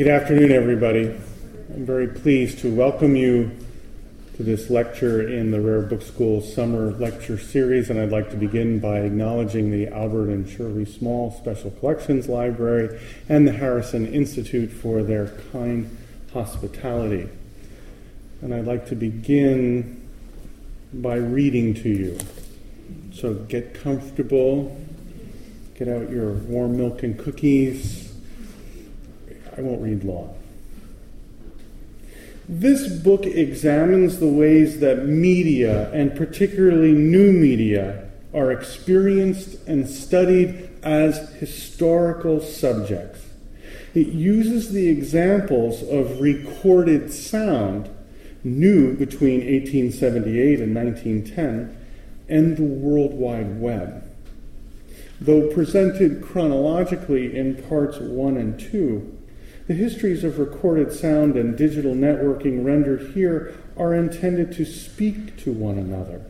[0.00, 1.08] Good afternoon, everybody.
[1.74, 3.50] I'm very pleased to welcome you
[4.34, 8.36] to this lecture in the Rare Book School Summer Lecture Series, and I'd like to
[8.38, 14.72] begin by acknowledging the Albert and Shirley Small Special Collections Library and the Harrison Institute
[14.72, 15.94] for their kind
[16.32, 17.28] hospitality.
[18.40, 20.08] And I'd like to begin
[20.94, 22.18] by reading to you.
[23.12, 24.80] So get comfortable,
[25.74, 28.09] get out your warm milk and cookies.
[29.60, 30.34] I won't read long.
[32.48, 40.70] This book examines the ways that media, and particularly new media, are experienced and studied
[40.82, 43.20] as historical subjects.
[43.94, 47.90] It uses the examples of recorded sound,
[48.42, 51.76] new between 1878 and 1910,
[52.30, 54.04] and the World Wide Web.
[55.20, 59.18] Though presented chronologically in parts 1 and 2,
[59.70, 65.52] the histories of recorded sound and digital networking rendered here are intended to speak to
[65.52, 66.26] one another.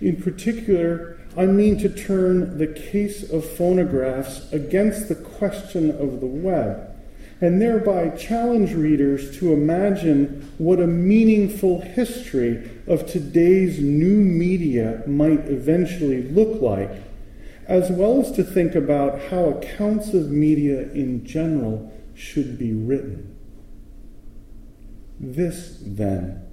[0.00, 6.26] In particular, I mean to turn the case of phonographs against the question of the
[6.26, 6.96] web,
[7.42, 15.40] and thereby challenge readers to imagine what a meaningful history of today's new media might
[15.50, 16.92] eventually look like,
[17.66, 23.36] as well as to think about how accounts of media in general should be written.
[25.20, 26.44] This, then,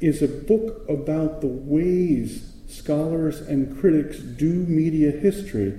[0.00, 5.78] is a book about the ways scholars and critics do media history,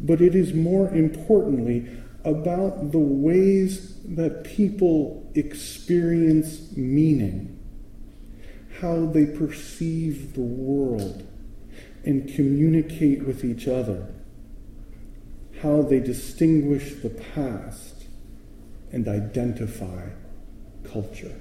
[0.00, 1.88] but it is more importantly
[2.24, 7.58] about the ways that people experience meaning,
[8.80, 11.26] how they perceive the world
[12.04, 14.12] and communicate with each other,
[15.60, 18.01] how they distinguish the past
[18.92, 20.08] and identify
[20.84, 21.34] culture.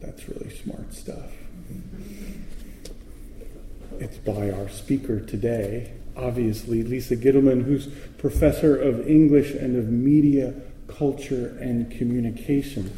[0.00, 1.32] That's really smart stuff.
[3.98, 7.88] It's by our speaker today, obviously, Lisa Gitelman, who's
[8.18, 10.54] professor of English and of media,
[10.88, 12.96] culture, and communication.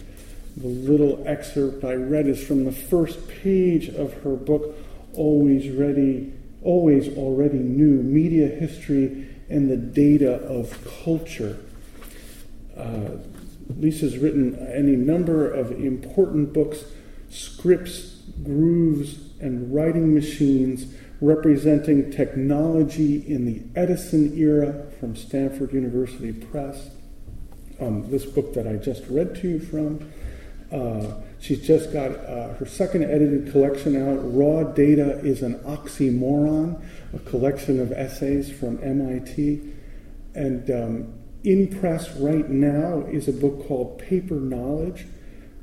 [0.57, 4.75] The little excerpt I read is from the first page of her book,
[5.15, 6.33] Always Ready,
[6.63, 11.59] Always Already New Media History and the data of culture.
[12.77, 13.19] Uh,
[13.77, 16.85] Lisa's written any number of important books,
[17.31, 20.87] scripts, grooves, and writing machines
[21.21, 26.91] representing technology in the Edison era from Stanford University Press.
[27.81, 30.11] Um, this book that I just read to you from.
[30.73, 34.19] Uh, she's just got uh, her second edited collection out.
[34.23, 36.83] Raw Data is an Oxymoron,
[37.17, 39.63] a collection of essays from MIT.
[40.35, 45.07] And um, in press right now is a book called Paper Knowledge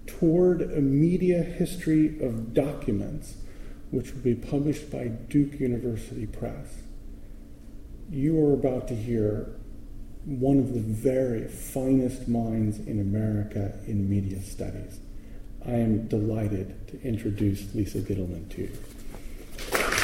[0.07, 3.35] Toward a Media History of Documents,
[3.91, 6.81] which will be published by Duke University Press.
[8.09, 9.55] You are about to hear
[10.25, 14.99] one of the very finest minds in America in media studies.
[15.65, 20.02] I am delighted to introduce Lisa Gitelman to you.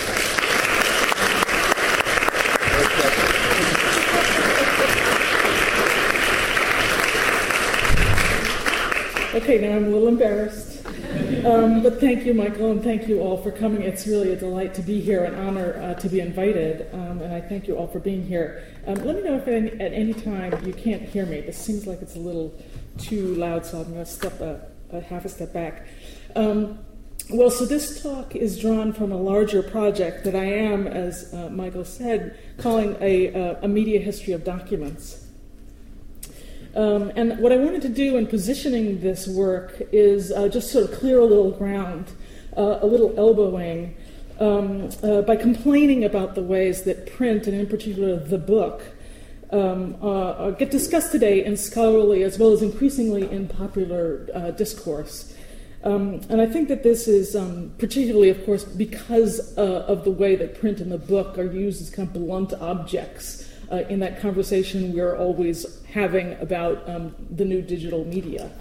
[9.40, 10.86] Okay, now I'm a little embarrassed.
[11.46, 13.84] Um, but thank you, Michael, and thank you all for coming.
[13.84, 17.34] It's really a delight to be here, an honor uh, to be invited, um, and
[17.34, 18.68] I thank you all for being here.
[18.86, 21.40] Um, let me know if at any, time you can't hear me.
[21.40, 22.54] This seems like it's a little
[22.98, 24.60] too loud, so I'm going to step a,
[24.92, 25.88] a, half a step back.
[26.36, 26.80] Um,
[27.30, 31.50] well, so this talk is drawn from a larger project that I am, as uh,
[31.50, 35.29] Michael said, calling a, uh, a media history of documents.
[36.76, 40.90] Um, and what I wanted to do in positioning this work is uh, just sort
[40.90, 42.12] of clear a little ground,
[42.56, 43.96] uh, a little elbowing,
[44.40, 48.84] um, uh, by complaining about the ways that print, and in particular the book,
[49.52, 54.52] um, uh, uh, get discussed today in scholarly as well as increasingly in popular uh,
[54.52, 55.34] discourse.
[55.84, 60.36] Um, and I think that this is um, particularly, of course, because of the way
[60.36, 64.20] that print and the book are used as kind of blunt objects uh, in that
[64.20, 68.52] conversation we're always having about um, the new digital media.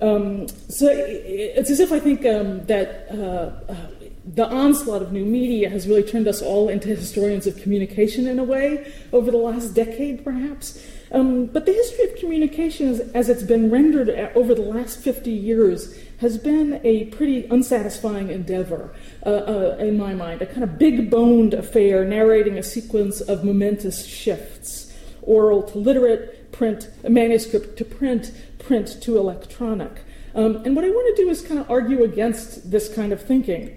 [0.00, 3.76] Um, so it's as if I think um, that uh, uh,
[4.24, 8.40] the onslaught of new media has really turned us all into historians of communication in
[8.40, 10.84] a way over the last decade, perhaps.
[11.12, 15.30] Um, but the history of communication, as, as, it's been rendered over the last 50
[15.30, 18.94] years, has been a pretty unsatisfying endeavor
[19.26, 23.44] uh, uh, in my mind, a kind of big boned affair narrating a sequence of
[23.44, 24.92] momentous shifts.
[25.22, 30.02] oral to literate, print, manuscript to print, print to electronic.
[30.34, 33.20] Um, and what I want to do is kind of argue against this kind of
[33.20, 33.76] thinking,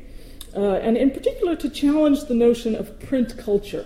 [0.56, 3.86] uh, and in particular to challenge the notion of print culture.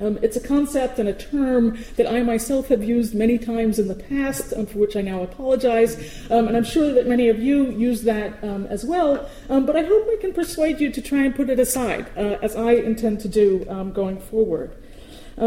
[0.00, 3.88] Um, it's a concept and a term that I myself have used many times in
[3.88, 5.96] the past, um, for which I now apologize.
[6.30, 9.28] Um, and I'm sure that many of you use that um, as well.
[9.48, 12.38] Um, but I hope I can persuade you to try and put it aside, uh,
[12.42, 14.76] as I intend to do um, going forward.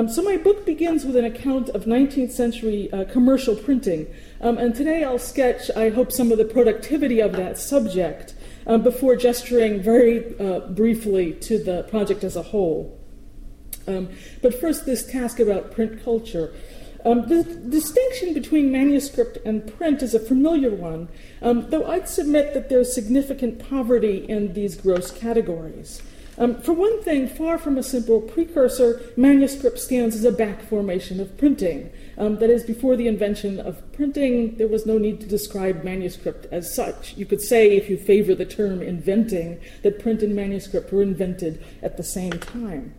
[0.08, 4.08] so my book begins with an account of 19th century uh, commercial printing.
[4.42, 8.34] and today I'll sketch, I hope, some of the productivity of that subject
[8.84, 13.01] before gesturing very uh, briefly to the project as a whole.
[13.88, 14.10] Um,
[14.42, 16.54] but first, this task about print culture.
[17.04, 21.10] Um, the distinction between manuscript and print is a familiar one,
[21.42, 26.02] um, though I'd submit that there's significant poverty in these gross categories.
[26.38, 31.20] Um, for one thing, far from a simple precursor, manuscript stands as a back formation
[31.20, 31.92] of printing.
[32.18, 36.48] Um, that is, before the invention of printing, there was no need to describe manuscript
[36.52, 37.18] as such.
[37.18, 41.64] You could say, if you favor the term inventing, that print and manuscript were invented
[41.82, 42.94] at the same time.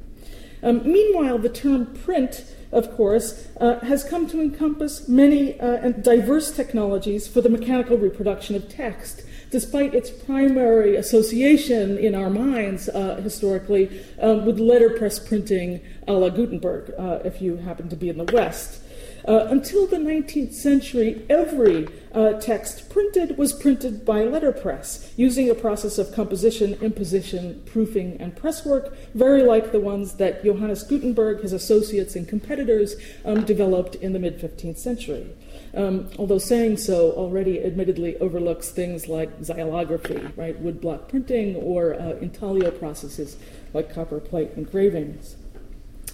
[0.62, 6.02] Um, meanwhile, the term print, of course, uh, has come to encompass many uh, and
[6.02, 12.88] diverse technologies for the mechanical reproduction of text, despite its primary association in our minds
[12.88, 18.08] uh, historically um, with letterpress printing a la Gutenberg, uh, if you happen to be
[18.08, 18.81] in the West.
[19.26, 25.54] Uh, until the 19th century, every uh, text printed was printed by letterpress, using a
[25.54, 31.52] process of composition, imposition, proofing, and presswork, very like the ones that Johannes Gutenberg, his
[31.52, 35.30] associates, and competitors um, developed in the mid 15th century.
[35.74, 42.16] Um, although saying so already admittedly overlooks things like xylography, right, woodblock printing, or uh,
[42.20, 43.36] intaglio processes
[43.72, 45.36] like copper plate engravings.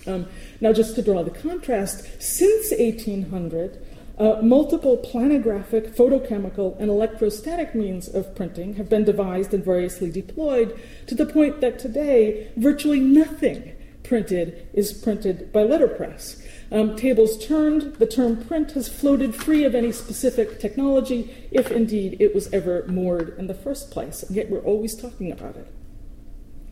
[0.06, 0.26] Um,
[0.60, 3.84] now, just to draw the contrast, since 1800,
[4.18, 10.78] uh, multiple planographic, photochemical, and electrostatic means of printing have been devised and variously deployed
[11.06, 13.72] to the point that today virtually nothing
[14.02, 16.42] printed is printed by letterpress.
[16.72, 22.16] Um, tables turned, the term print has floated free of any specific technology, if indeed
[22.18, 25.72] it was ever moored in the first place, and yet we're always talking about it.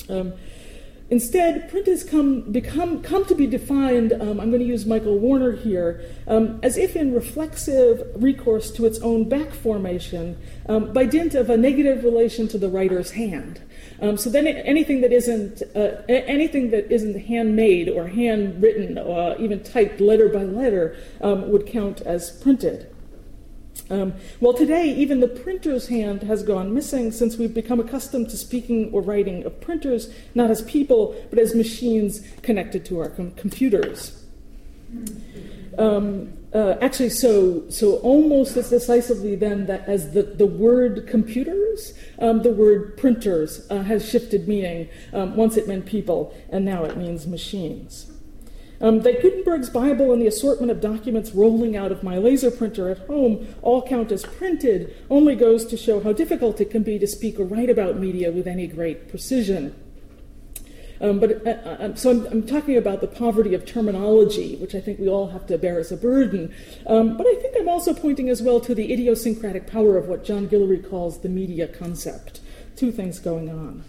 [0.09, 0.35] Um,
[1.09, 5.19] Instead, print has come, become, come to be defined, um, I'm going to use Michael
[5.19, 10.37] Warner here, um, as if in reflexive recourse to its own back formation
[10.69, 13.63] um, by dint of a negative relation to the writer's hand.
[14.03, 19.63] Um, so then anything that isn't, uh, anything that isn't handmade or handwritten, or even
[19.63, 22.91] typed letter by letter, um, would count as printed.
[23.89, 28.37] Um, well, today, even the printer's hand has gone missing since we've become accustomed to
[28.37, 33.31] speaking or writing of printers not as people, but as machines connected to our com-
[33.33, 34.25] computers.
[35.79, 41.93] Um, uh, actually, so so almost as decisively then that as the, the word computers,
[42.19, 44.89] um, the word printers uh, has shifted meaning.
[45.13, 48.11] Um, once it meant people, and now it means machines.
[48.81, 52.91] Um, that Gutenberg's Bible and the assortment of documents rolling out of my laser printer
[52.91, 56.99] at home all count as printed only goes to show how difficult it can be
[56.99, 59.75] to speak or write about media with any great precision.
[61.01, 64.81] Um, but uh, uh, so I'm, I'm, talking about the poverty of terminology, which I
[64.81, 66.55] think we all have to bear as a burden.
[66.87, 70.25] Um, but I think I'm also pointing as well to the idiosyncratic power of what
[70.25, 72.41] John Guillory calls the media concept.
[72.77, 73.85] Two things going on.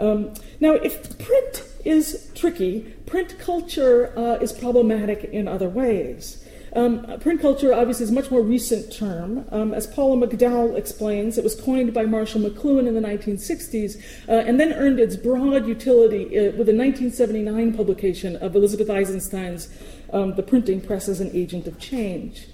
[0.00, 6.44] Um, now, if print is tricky, print culture uh, is problematic in other ways.
[6.74, 9.46] Um, print culture, obviously, is a much more recent term.
[9.50, 14.32] Um, as Paula McDowell explains, it was coined by Marshall McLuhan in the 1960s uh,
[14.32, 19.68] and then earned its broad utility uh, with the 1979 publication of Elizabeth Eisenstein's
[20.12, 22.48] um, The Printing Press as an Agent of Change.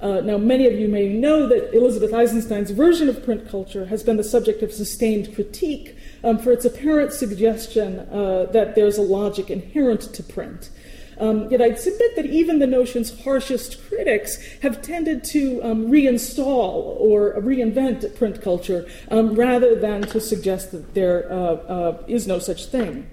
[0.00, 4.04] Uh, now, many of you may know that Elizabeth Eisenstein's version of print culture has
[4.04, 9.02] been the subject of sustained critique um, for its apparent suggestion uh, that there's a
[9.02, 10.70] logic inherent to print.
[11.20, 16.96] Um, yet I'd submit that even the notion's harshest critics have tended to um, reinstall
[17.00, 22.38] or reinvent print culture um, rather than to suggest that there uh, uh, is no
[22.38, 23.10] such thing.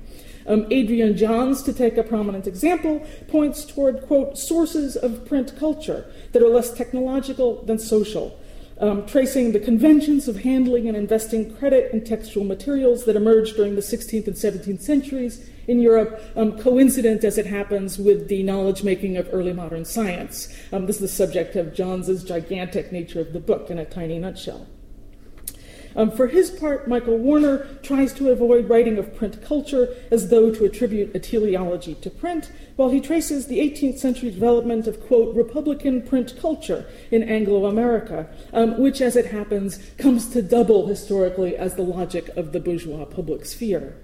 [0.48, 6.06] Um, Adrian Johns, to take a prominent example, points toward, quote, sources of print culture
[6.34, 8.40] that are less technological than social
[8.80, 13.76] um, tracing the conventions of handling and investing credit and textual materials that emerged during
[13.76, 18.84] the 16th and 17th centuries in Europe, um, coincident as it happens with the knowledge
[18.84, 20.54] making of early modern science.
[20.72, 24.20] Um, this is the subject of Johns's gigantic nature of the book in a tiny
[24.20, 24.68] nutshell.
[25.96, 30.52] Um, for his part, Michael Warner tries to avoid writing of print culture as though
[30.52, 35.36] to attribute a teleology to print, while he traces the 18th century development of, quote,
[35.36, 41.56] Republican print culture in Anglo America, um, which, as it happens, comes to double historically
[41.56, 43.96] as the logic of the bourgeois public sphere.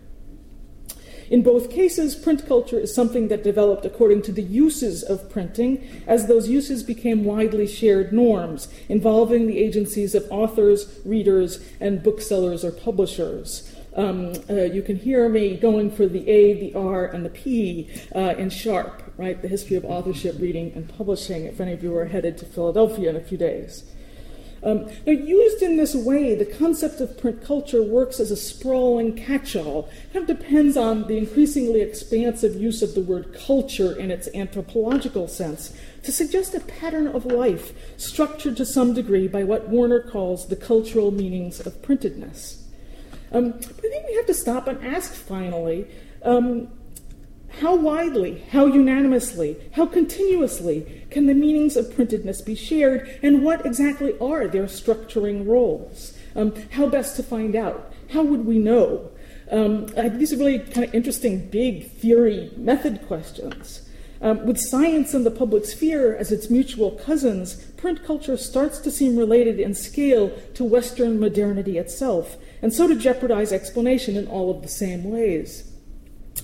[1.31, 5.81] In both cases, print culture is something that developed according to the uses of printing,
[6.05, 12.65] as those uses became widely shared norms, involving the agencies of authors, readers, and booksellers
[12.65, 13.73] or publishers.
[13.95, 17.89] Um, uh, you can hear me going for the A, the R, and the P
[18.13, 19.41] uh, in SHARP, right?
[19.41, 23.09] The history of authorship, reading, and publishing, if any of you are headed to Philadelphia
[23.09, 23.85] in a few days.
[24.63, 29.15] Um, now, used in this way, the concept of print culture works as a sprawling
[29.15, 29.89] catch all.
[30.13, 35.27] Kind of depends on the increasingly expansive use of the word culture in its anthropological
[35.27, 40.48] sense to suggest a pattern of life structured to some degree by what Warner calls
[40.48, 42.63] the cultural meanings of printedness.
[43.32, 45.88] Um, but I think we have to stop and ask finally
[46.24, 46.68] um,
[47.60, 53.65] how widely, how unanimously, how continuously can the meanings of printedness be shared, and what
[53.65, 56.17] exactly are their structuring roles?
[56.36, 57.93] Um, how best to find out?
[58.12, 59.12] How would we know?
[59.51, 63.88] Um, these are really kind of interesting, big theory method questions.
[64.22, 68.91] Um, with science and the public sphere as its mutual cousins, print culture starts to
[68.91, 74.51] seem related in scale to Western modernity itself, and so to jeopardize explanation in all
[74.51, 75.70] of the same ways.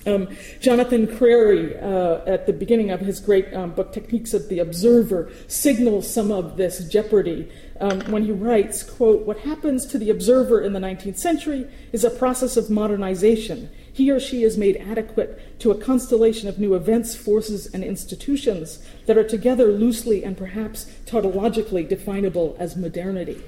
[0.06, 0.28] Um,
[0.60, 5.30] Jonathan Crary, uh, at the beginning of his great um, book, Techniques of the Observer,
[5.48, 7.50] signals some of this jeopardy
[7.80, 12.04] um, when he writes, quote, What happens to the observer in the 19th century is
[12.04, 13.70] a process of modernization.
[13.92, 18.80] He or she is made adequate to a constellation of new events, forces, and institutions
[19.06, 23.42] that are together loosely and perhaps tautologically definable as modernity.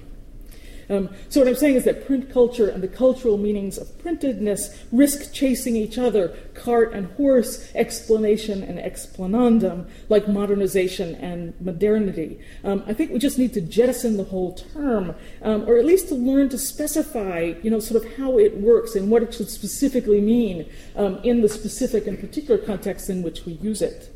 [0.90, 4.76] Um, so, what I'm saying is that print culture and the cultural meanings of printedness
[4.90, 12.40] risk chasing each other, cart and horse, explanation and explanandum, like modernization and modernity.
[12.64, 16.08] Um, I think we just need to jettison the whole term, um, or at least
[16.08, 19.48] to learn to specify, you know, sort of how it works and what it should
[19.48, 24.09] specifically mean um, in the specific and particular context in which we use it.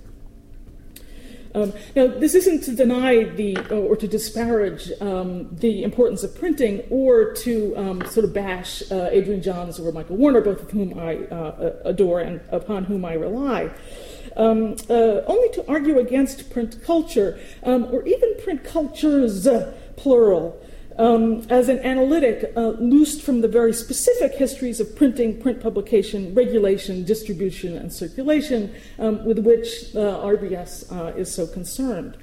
[1.54, 6.82] Um, now, this isn't to deny the or to disparage um, the importance of printing
[6.90, 10.98] or to um, sort of bash uh, Adrian Johns or Michael Warner, both of whom
[10.98, 13.70] I uh, adore and upon whom I rely.
[14.36, 19.46] Um, uh, only to argue against print culture um, or even print cultures,
[19.94, 20.60] plural,
[20.98, 26.34] um, as an analytic uh, loosed from the very specific histories of printing, print publication,
[26.34, 32.16] regulation, distribution, and circulation um, with which uh, RBS uh, is so concerned.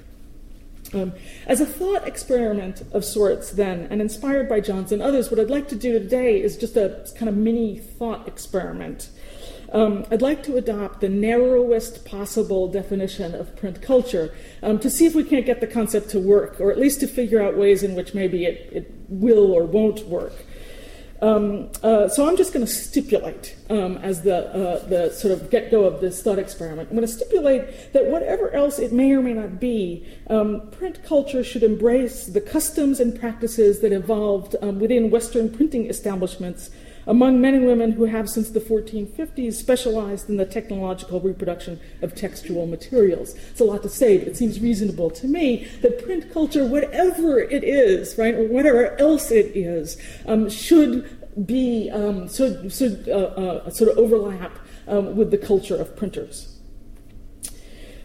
[0.94, 1.12] Um,
[1.46, 5.48] as a thought experiment of sorts, then, and inspired by Johns and others, what I'd
[5.48, 9.08] like to do today is just a kind of mini thought experiment.
[9.72, 15.06] Um, I'd like to adopt the narrowest possible definition of print culture um, to see
[15.06, 17.82] if we can't get the concept to work, or at least to figure out ways
[17.82, 20.34] in which maybe it, it will or won't work.
[21.22, 25.50] Um, uh, so I'm just going to stipulate um, as the, uh, the sort of
[25.50, 26.90] get go of this thought experiment.
[26.90, 31.04] I'm going to stipulate that whatever else it may or may not be, um, print
[31.04, 36.70] culture should embrace the customs and practices that evolved um, within Western printing establishments
[37.06, 42.14] among men and women who have since the 1450s specialized in the technological reproduction of
[42.14, 43.34] textual materials.
[43.50, 47.40] It's a lot to say, but it seems reasonable to me that print culture, whatever
[47.40, 53.12] it is, right, or whatever else it is, um, should be um, should, should uh,
[53.12, 54.52] uh, sort of overlap
[54.86, 56.48] um, with the culture of printers.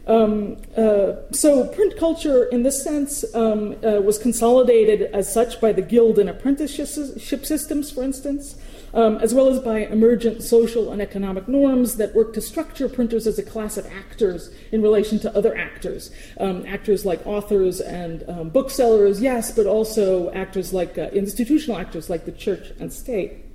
[0.07, 5.73] Um, uh, so, print culture, in this sense, um, uh, was consolidated as such by
[5.73, 6.87] the guild and apprenticeship
[7.45, 8.55] systems, for instance
[8.97, 13.27] um, as well as by emergent social and economic norms that work to structure printers
[13.27, 16.09] as a class of actors in relation to other actors.
[16.39, 22.09] Um, actors like authors and um, booksellers, yes, but also actors like uh, institutional actors
[22.09, 23.45] like the church and state.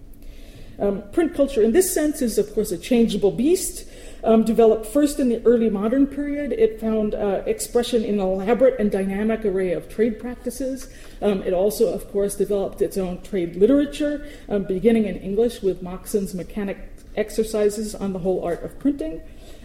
[0.79, 3.85] Um, print culture, in this sense, is of course a changeable beast.
[4.25, 8.79] Um, developed first in the early modern period, it found uh, expression in an elaborate
[8.79, 10.89] and dynamic array of trade practices.
[11.21, 15.83] Um, it also, of course, developed its own trade literature, um, beginning in English with
[15.83, 16.79] Moxon's mechanic
[17.17, 19.21] exercises on the whole art of printing.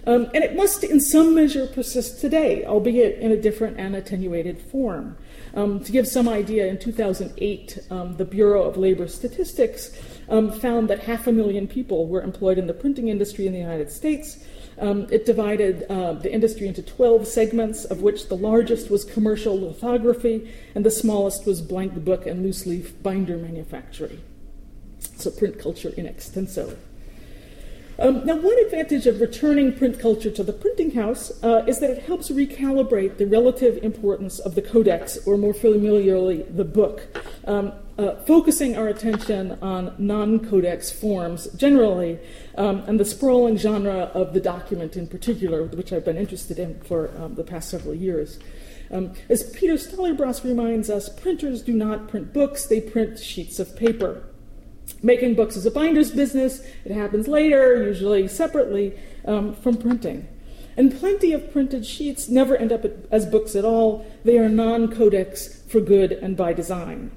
[0.08, 4.58] Um, and it must, in some measure, persist today, albeit in a different and attenuated
[4.58, 5.18] form.
[5.54, 9.92] Um, to give some idea, in 2008, um, the Bureau of Labor Statistics
[10.30, 13.60] um, found that half a million people were employed in the printing industry in the
[13.60, 14.46] United States,
[14.80, 19.60] Um, it divided uh, the industry into 12 segments, of which the largest was commercial
[19.60, 24.22] lithography, and the smallest was blank book and loose leaf binder manufacturing.
[25.00, 26.78] So, print culture in extenso.
[28.00, 31.90] Um, now, one advantage of returning print culture to the printing house uh, is that
[31.90, 37.08] it helps recalibrate the relative importance of the codex, or more familiarly, the book,
[37.46, 42.20] um, uh, focusing our attention on non codex forms generally,
[42.58, 46.80] um, and the sprawling genre of the document in particular, which I've been interested in
[46.82, 48.40] for um, the past several years.
[48.92, 53.76] Um, as Peter Stallybrass reminds us, printers do not print books, they print sheets of
[53.76, 54.24] paper.
[55.04, 56.62] Making books is a binder's business.
[56.86, 60.28] It happens later, usually separately um, from printing.
[60.78, 64.06] And plenty of printed sheets never end up as books at all.
[64.24, 67.12] They are non codex for good and by design.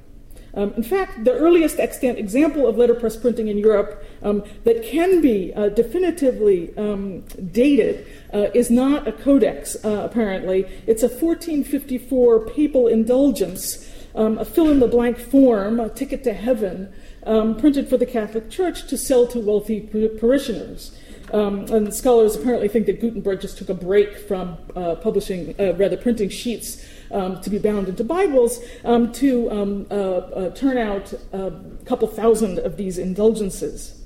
[0.55, 5.21] Um, in fact, the earliest extant example of letterpress printing in Europe um, that can
[5.21, 7.21] be uh, definitively um,
[7.53, 10.65] dated uh, is not a codex, uh, apparently.
[10.87, 16.33] It's a 1454 papal indulgence, um, a fill in the blank form, a ticket to
[16.33, 16.93] heaven,
[17.25, 19.81] um, printed for the Catholic Church to sell to wealthy
[20.19, 20.97] parishioners.
[21.33, 25.75] Um, and scholars apparently think that Gutenberg just took a break from uh, publishing, uh,
[25.75, 30.79] rather printing sheets um, to be bound into Bibles um, to um, uh, uh turn
[30.79, 31.53] out a
[31.85, 34.01] couple thousand of these indulgences.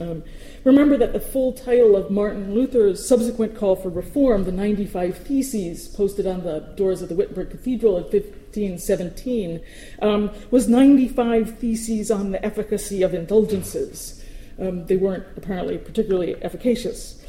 [0.00, 0.22] Um,
[0.64, 5.88] remember that the full title of Martin Luther's subsequent call for reform, the 95 Theses
[5.88, 9.60] posted on the doors of the Wittenberg Cathedral in 1517,
[10.00, 14.24] um, was 95 Theses on the efficacy of indulgences.
[14.60, 17.22] Um, they weren't apparently particularly efficacious,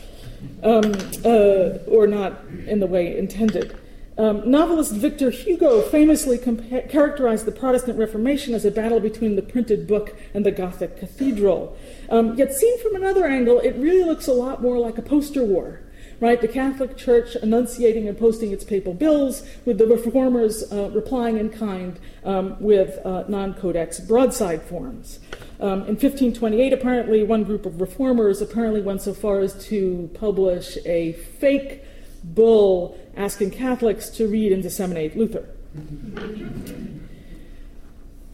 [0.63, 0.93] um,
[1.25, 3.77] uh, or not in the way intended.
[4.19, 9.41] Um, novelist Victor Hugo famously compa- characterized the Protestant Reformation as a battle between the
[9.41, 11.77] printed book and the Gothic cathedral.
[12.09, 15.45] Um, yet, seen from another angle, it really looks a lot more like a poster
[15.45, 15.79] war.
[16.19, 21.37] Right, the Catholic Church enunciating and posting its papal bills, with the reformers uh, replying
[21.37, 25.19] in kind um, with uh, non codex broadside forms.
[25.61, 30.77] Um, in 1528, apparently, one group of reformers apparently went so far as to publish
[30.85, 31.85] a fake
[32.23, 35.45] bull asking Catholics to read and disseminate Luther.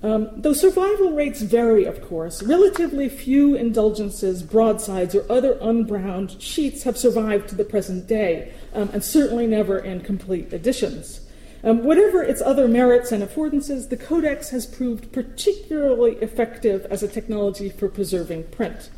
[0.03, 6.83] Um, though survival rates vary, of course, relatively few indulgences, broadsides, or other unbound sheets
[6.83, 11.21] have survived to the present day, um, and certainly never in complete editions.
[11.63, 17.07] Um, whatever its other merits and affordances, the Codex has proved particularly effective as a
[17.07, 18.91] technology for preserving print.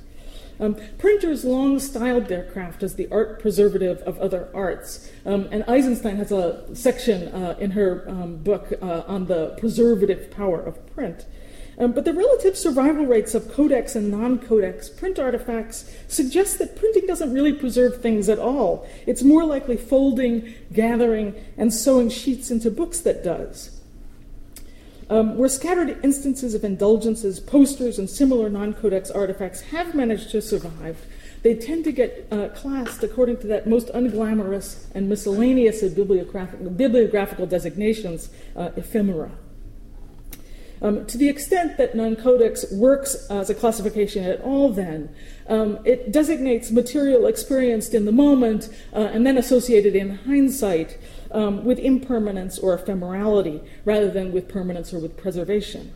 [0.59, 5.11] Um, printers long styled their craft as the art preservative of other arts.
[5.25, 10.31] Um, and Eisenstein has a section uh, in her um, book uh, on the preservative
[10.31, 11.25] power of print.
[11.79, 16.75] Um, but the relative survival rates of codex and non codex print artifacts suggest that
[16.75, 18.87] printing doesn't really preserve things at all.
[19.05, 23.76] It's more likely folding, gathering, and sewing sheets into books that does.
[25.09, 30.41] Um, where scattered instances of indulgences, posters, and similar non codex artifacts have managed to
[30.41, 31.05] survive,
[31.43, 36.69] they tend to get uh, classed according to that most unglamorous and miscellaneous of bibliographical,
[36.71, 39.31] bibliographical designations, uh, ephemera.
[40.81, 45.09] Um, to the extent that non codex works as a classification at all, then,
[45.47, 50.97] um, it designates material experienced in the moment uh, and then associated in hindsight
[51.31, 55.93] um, with impermanence or ephemerality rather than with permanence or with preservation.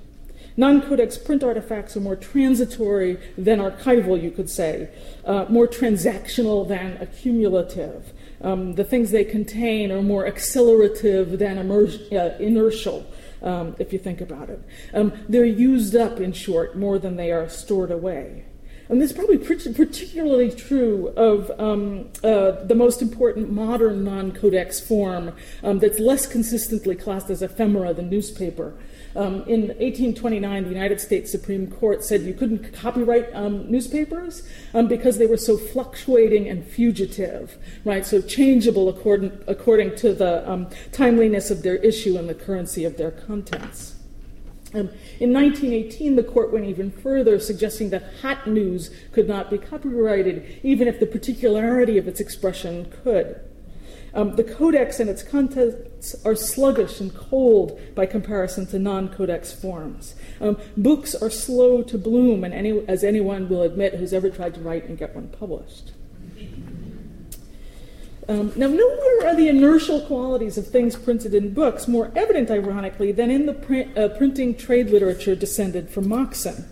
[0.58, 4.90] Non codex print artifacts are more transitory than archival, you could say,
[5.26, 8.12] uh, more transactional than accumulative.
[8.42, 13.06] Um, the things they contain are more accelerative than uh, inertial,
[13.42, 14.60] um, if you think about it.
[14.94, 18.46] Um, they're used up, in short, more than they are stored away.
[18.90, 24.80] And this is probably particularly true of um, uh, the most important modern non codex
[24.80, 28.74] form um, that's less consistently classed as ephemera than newspaper.
[29.16, 34.88] Um, in 1829, the United States Supreme Court said you couldn't copyright um, newspapers um,
[34.88, 38.06] because they were so fluctuating and fugitive, right?
[38.06, 42.98] So changeable according, according to the um, timeliness of their issue and the currency of
[42.98, 44.01] their contents.
[44.74, 49.58] Um, in 1918, the court went even further, suggesting that hot news could not be
[49.58, 53.42] copyrighted, even if the particularity of its expression could.
[54.14, 59.54] Um, the codex and its contents are sluggish and cold by comparison to non codex
[59.54, 60.16] forms.
[60.40, 64.56] Um, books are slow to bloom, and any, as anyone will admit who's ever tried
[64.56, 65.92] to write and get one published.
[68.32, 73.12] Um, now, nowhere are the inertial qualities of things printed in books more evident, ironically,
[73.12, 76.64] than in the print, uh, printing trade literature descended from Moxon.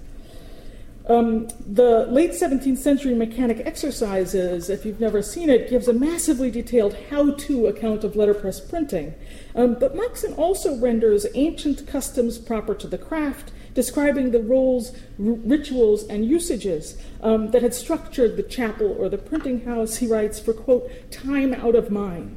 [1.08, 6.50] Um, the late 17th century mechanic exercises, if you've never seen it, gives a massively
[6.50, 9.14] detailed how to account of letterpress printing.
[9.54, 13.52] Um, but Moxon also renders ancient customs proper to the craft,
[13.84, 16.84] describing the roles, r- rituals, and usages
[17.22, 21.54] um, that had structured the chapel or the printing house, he writes, for, quote, time
[21.54, 22.36] out of mind.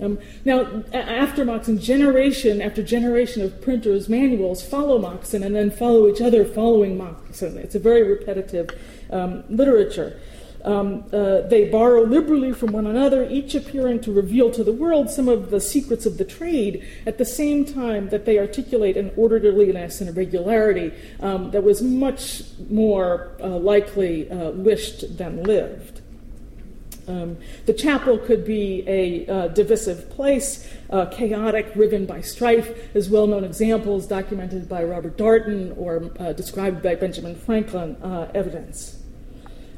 [0.00, 6.08] Um, now, after Moxon, generation after generation of printers' manuals follow Moxon and then follow
[6.08, 7.58] each other following Moxon.
[7.58, 8.70] It's a very repetitive
[9.10, 10.20] um, literature.
[10.64, 15.10] Um, uh, they borrow liberally from one another, each appearing to reveal to the world
[15.10, 19.10] some of the secrets of the trade at the same time that they articulate an
[19.16, 26.00] orderliness and a regularity um, that was much more uh, likely uh, wished than lived.
[27.08, 33.10] Um, the chapel could be a uh, divisive place, uh, chaotic, riven by strife, as
[33.10, 38.99] well known examples documented by Robert Darnton or uh, described by Benjamin Franklin uh, evidence.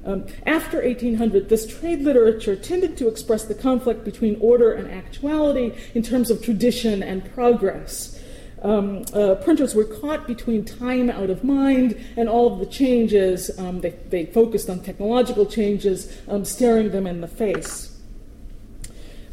[0.05, 5.73] Um, after 1800, this trade literature tended to express the conflict between order and actuality
[5.95, 8.19] in terms of tradition and progress
[8.63, 13.51] um, uh, printers were caught between time out of mind and all of the changes.
[13.59, 18.01] Um, they, they, focused on technological changes, um, staring them in the face.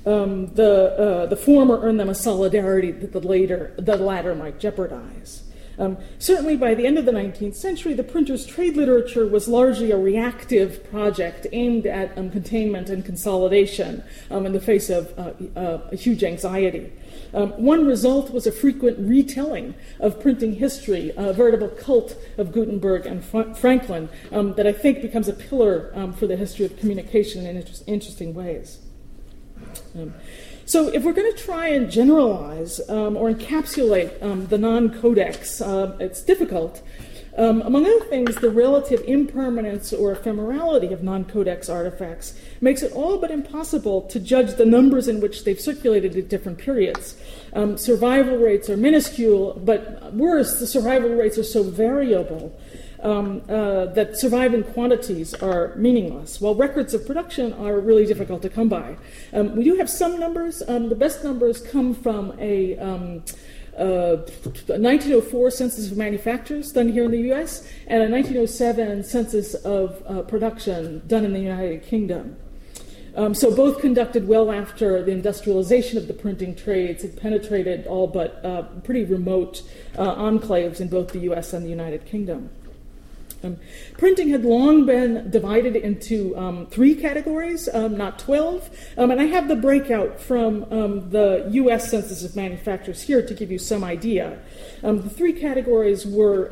[0.05, 4.59] Um, the, uh, the former earned them a solidarity that the, later, the latter might
[4.59, 5.43] jeopardize.
[5.79, 9.91] Um, certainly, by the end of the 19th century, the printer's trade literature was largely
[9.91, 15.31] a reactive project aimed at um, containment and consolidation um, in the face of uh,
[15.57, 16.91] uh, huge anxiety.
[17.33, 23.05] Um, one result was a frequent retelling of printing history, a veritable cult of Gutenberg
[23.05, 26.77] and Fra- Franklin um, that I think becomes a pillar um, for the history of
[26.77, 28.79] communication in inter- interesting ways.
[30.69, 35.61] So, if we're going to try and generalize um, or encapsulate um, the non codex,
[35.61, 36.83] uh, it's difficult.
[37.35, 42.91] Um, among other things, the relative impermanence or ephemerality of non codex artifacts makes it
[42.91, 47.17] all but impossible to judge the numbers in which they've circulated at different periods.
[47.53, 52.55] Um, survival rates are minuscule, but worse, the survival rates are so variable.
[53.01, 58.49] Um, uh, that surviving quantities are meaningless, while records of production are really difficult to
[58.49, 58.97] come by.
[59.31, 60.61] Um, we do have some numbers.
[60.67, 63.23] Um, the best numbers come from a um,
[63.79, 64.17] uh,
[64.67, 70.21] 1904 census of manufacturers done here in the US and a 1907 census of uh,
[70.23, 72.35] production done in the United Kingdom.
[73.15, 78.07] Um, so, both conducted well after the industrialization of the printing trades had penetrated all
[78.07, 79.63] but uh, pretty remote
[79.97, 82.49] uh, enclaves in both the US and the United Kingdom.
[83.43, 83.57] Um,
[83.97, 88.69] printing had long been divided into um, three categories, um, not 12.
[88.97, 93.33] Um, and I have the breakout from um, the US Census of Manufacturers here to
[93.33, 94.39] give you some idea.
[94.83, 96.47] Um, the three categories were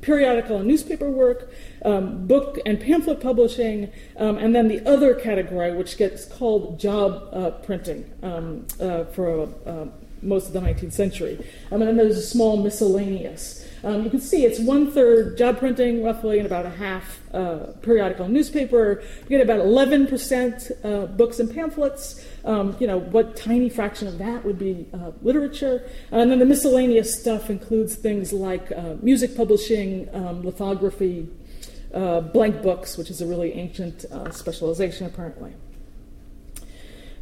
[0.00, 1.50] periodical and newspaper work,
[1.82, 8.10] book and pamphlet publishing, and then the other category, which gets called job uh, printing
[8.22, 9.86] uh, for uh,
[10.22, 11.44] most of the 19th century.
[11.70, 13.66] and then there's a small miscellaneous.
[13.82, 17.72] Um, you can see it's one third job printing, roughly, and about a half uh,
[17.80, 19.02] periodical newspaper.
[19.28, 22.24] You get about 11% uh, books and pamphlets.
[22.44, 25.88] Um, you know, what tiny fraction of that would be uh, literature?
[26.10, 31.28] And then the miscellaneous stuff includes things like uh, music publishing, um, lithography,
[31.94, 35.52] uh, blank books, which is a really ancient uh, specialization, apparently.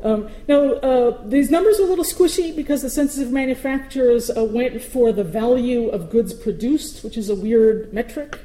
[0.02, 4.44] Um, now, uh, these numbers are a little squishy because the census of manufacturers uh,
[4.44, 8.38] went for the value of goods produced, which is a weird metric.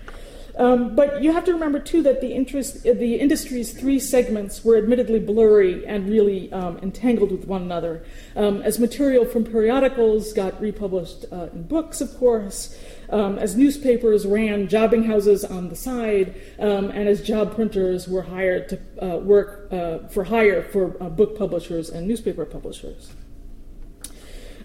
[0.56, 4.78] Um, but you have to remember too that the interest, the industry's three segments were
[4.78, 8.04] admittedly blurry and really um, entangled with one another.
[8.36, 12.78] Um, as material from periodicals got republished uh, in books, of course,
[13.14, 18.24] um, as newspapers ran jobbing houses on the side, um, and as job printers were
[18.24, 23.14] hired to uh, work uh, for hire for uh, book publishers and newspaper publishers.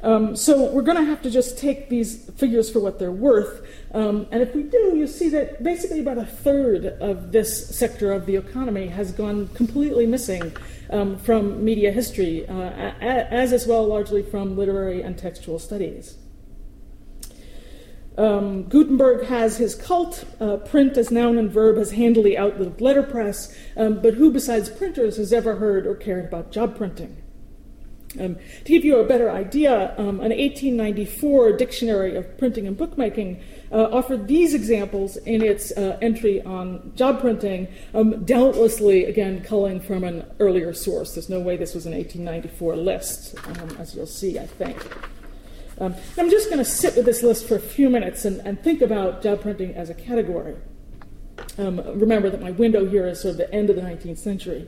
[0.02, 3.66] Um, so we're going to have to just take these figures for what they're worth.
[3.92, 8.12] Um, and if we do, you see that basically about a third of this sector
[8.12, 10.56] of the economy has gone completely missing
[10.90, 16.16] um, from media history, uh, as as well largely from literary and textual studies.
[18.18, 20.24] Um, Gutenberg has his cult.
[20.40, 25.16] Uh, print as noun and verb has handily outlived letterpress, um, but who besides printers
[25.16, 27.22] has ever heard or cared about job printing?
[28.18, 33.40] Um, to give you a better idea, um, an 1894 dictionary of printing and bookmaking
[33.70, 39.78] uh, offered these examples in its uh, entry on job printing, um, doubtlessly, again, culling
[39.78, 41.14] from an earlier source.
[41.14, 44.76] There's no way this was an 1894 list, um, as you'll see, I think.
[45.80, 48.60] Um, I'm just going to sit with this list for a few minutes and, and
[48.62, 50.56] think about job printing as a category.
[51.56, 54.66] Um, remember that my window here is sort of the end of the 19th century.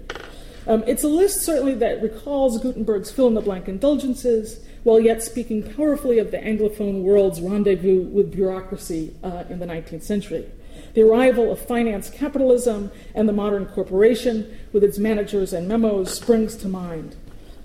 [0.67, 5.23] Um, it's a list certainly that recalls Gutenberg's fill in the blank indulgences, while yet
[5.23, 10.47] speaking powerfully of the Anglophone world's rendezvous with bureaucracy uh, in the 19th century.
[10.95, 16.57] The arrival of finance capitalism and the modern corporation, with its managers and memos, springs
[16.57, 17.17] to mind.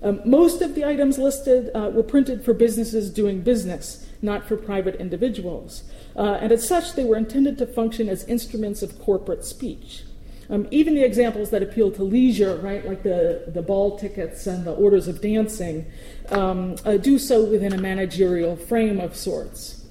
[0.06, 4.56] Um, most of the items listed uh, were printed for businesses doing business, not for
[4.56, 5.82] private individuals.
[6.14, 10.04] Uh, and as such, they were intended to function as instruments of corporate speech.
[10.48, 14.64] Um, even the examples that appeal to leisure, right, like the, the ball tickets and
[14.64, 15.86] the orders of dancing,
[16.28, 19.86] um, uh, do so within a managerial frame of sorts.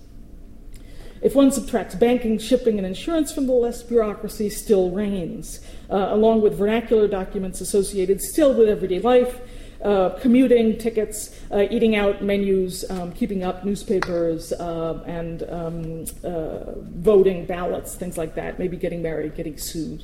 [1.22, 6.42] If one subtracts banking, shipping, and insurance from the list, bureaucracy still reigns, uh, along
[6.42, 9.42] with vernacular documents associated still with everyday life,
[9.86, 16.74] uh, commuting, tickets, uh, eating out menus, um, keeping up newspapers, uh, and um, uh,
[16.98, 20.04] voting ballots, things like that, maybe getting married, getting sued.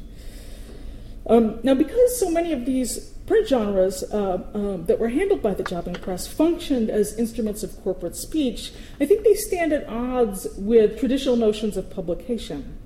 [1.28, 5.54] Um, now, because so many of these print genres uh, um, that were handled by
[5.54, 10.48] the jobbing press functioned as instruments of corporate speech, I think they stand at odds
[10.58, 12.78] with traditional notions of publication.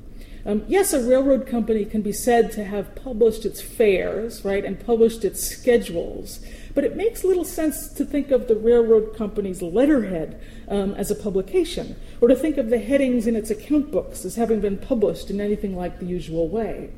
[0.45, 4.79] Um, yes, a railroad company can be said to have published its fares, right, and
[4.79, 6.39] published its schedules,
[6.75, 11.15] but it makes little sense to think of the railroad company's letterhead um, as a
[11.15, 15.31] publication, or to think of the headings in its account books as having been published
[15.31, 16.91] in anything like the usual way.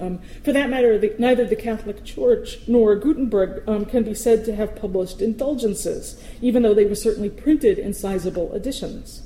[0.00, 4.44] Um, for that matter, the, neither the Catholic Church nor Gutenberg um, can be said
[4.46, 9.22] to have published indulgences, even though they were certainly printed in sizable editions.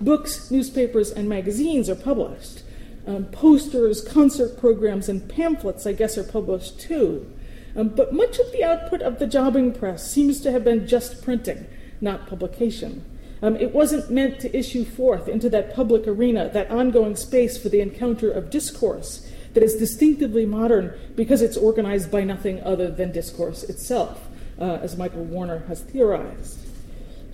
[0.00, 2.62] Books, newspapers, and magazines are published.
[3.04, 7.28] Um, posters, concert programs, and pamphlets, I guess, are published too.
[7.76, 11.22] Um, but much of the output of the jobbing press seems to have been just
[11.22, 11.66] printing,
[12.00, 13.04] not publication.
[13.40, 17.68] Um, it wasn't meant to issue forth into that public arena, that ongoing space for
[17.68, 23.12] the encounter of discourse that is distinctively modern because it's organized by nothing other than
[23.12, 24.28] discourse itself,
[24.60, 26.67] uh, as Michael Warner has theorized.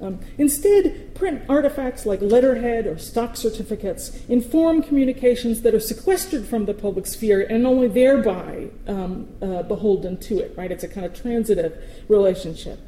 [0.05, 6.67] Um, instead, print artifacts like letterhead or stock certificates inform communications that are sequestered from
[6.67, 10.71] the public sphere and only thereby um, uh, beholden to it, right?
[10.71, 12.81] It's a kind of transitive relationship.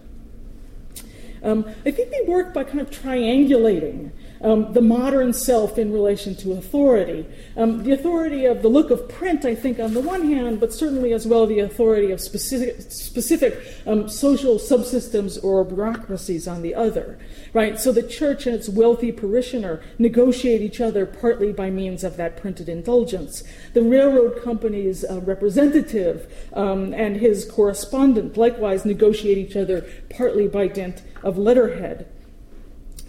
[1.42, 4.10] Um, I think they work by kind of triangulating
[4.42, 7.26] um, the modern self in relation to authority.
[7.56, 10.72] Um, the authority of the look of print, I think, on the one hand, but
[10.72, 16.74] certainly as well the authority of specific, specific um, social subsystems or bureaucracies on the
[16.74, 17.18] other.
[17.52, 17.78] Right?
[17.78, 22.36] So the church and its wealthy parishioner negotiate each other partly by means of that
[22.36, 23.42] printed indulgence.
[23.72, 30.68] The railroad company's uh, representative um, and his correspondent likewise negotiate each other partly by
[30.68, 32.06] dint of letterhead.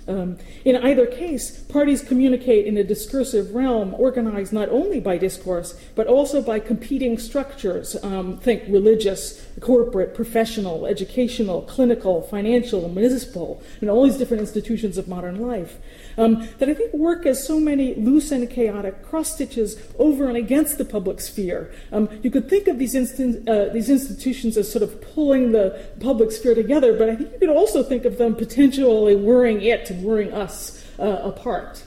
[0.08, 5.80] Um, in either case, parties communicate in a discursive realm organized not only by discourse,
[5.96, 8.02] but also by competing structures.
[8.04, 15.08] Um, think religious, corporate, professional, educational, clinical, financial, municipal, and all these different institutions of
[15.08, 15.78] modern life.
[16.18, 20.36] Um, that I think work as so many loose and chaotic cross stitches over and
[20.36, 21.72] against the public sphere.
[21.92, 25.80] Um, you could think of these, instin- uh, these institutions as sort of pulling the
[26.00, 29.92] public sphere together, but I think you could also think of them potentially worrying it
[29.92, 31.84] and worrying us uh, apart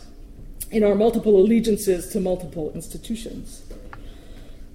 [0.70, 3.62] in our multiple allegiances to multiple institutions.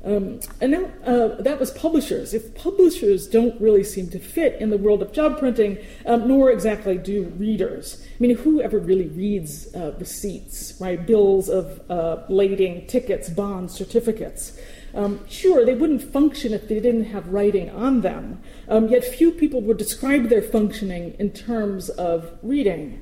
[0.06, 2.36] Um, and now uh, that was publishers.
[2.36, 6.52] If publishers don't really seem to fit in the world of job printing, um, nor
[6.52, 8.06] exactly do readers.
[8.08, 11.04] I mean, who ever really reads uh, receipts, right?
[11.04, 14.58] Bills of uh, lading, tickets, bonds, certificates.
[14.94, 18.42] Um, sure, they wouldn't function if they didn't have writing on them.
[18.70, 23.02] Um, yet few people would describe their functioning in terms of reading.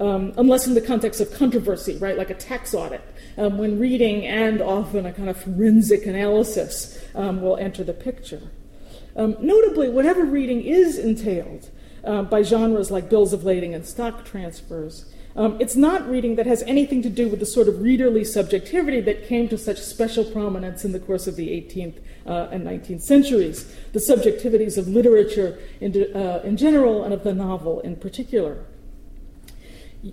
[0.00, 3.02] Um, unless in the context of controversy, right, like a tax audit
[3.40, 8.42] um, when reading and often a kind of forensic analysis um, will enter the picture.
[9.16, 11.70] Um, notably, whatever reading is entailed
[12.04, 16.46] uh, by genres like bills of lading and stock transfers, um, it's not reading that
[16.46, 20.24] has anything to do with the sort of readerly subjectivity that came to such special
[20.24, 25.58] prominence in the course of the 18th uh, and 19th centuries, the subjectivities of literature
[25.80, 28.66] in, uh, in general and of the novel in particular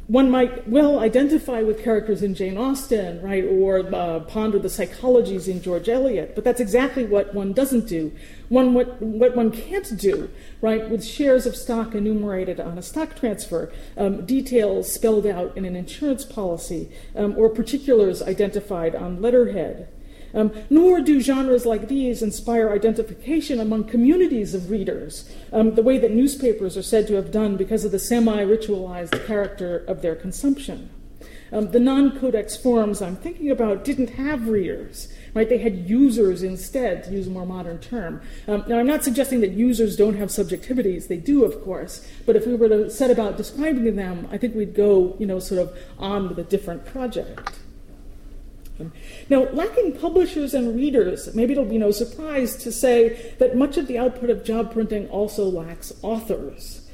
[0.08, 5.48] one might well identify with characters in Jane Austen, right, or uh, ponder the psychologies
[5.48, 8.12] in George Eliot, but that's exactly what one doesn't do.
[8.50, 13.16] One what, what one can't do, right, with shares of stock enumerated on a stock
[13.16, 19.88] transfer, um, details spelled out in an insurance policy, um, or particulars identified on letterhead.
[20.38, 25.98] Um, nor do genres like these inspire identification among communities of readers, um, the way
[25.98, 30.16] that newspapers are said to have done because of the semi ritualized character of their
[30.16, 30.92] consumption.
[31.52, 35.12] Um, the non codex forms I'm thinking about didn't have readers.
[35.34, 35.50] Right?
[35.50, 38.22] They had users instead, to use a more modern term.
[38.48, 41.08] Um, now, I'm not suggesting that users don't have subjectivities.
[41.08, 42.08] They do, of course.
[42.28, 45.40] But if we were to set about describing them, I think we'd go, you know,
[45.40, 47.60] sort of on with a different project.
[48.80, 48.92] Um,
[49.30, 53.88] now, lacking publishers and readers, maybe it'll be no surprise to say that much of
[53.88, 56.87] the output of job printing also lacks authors.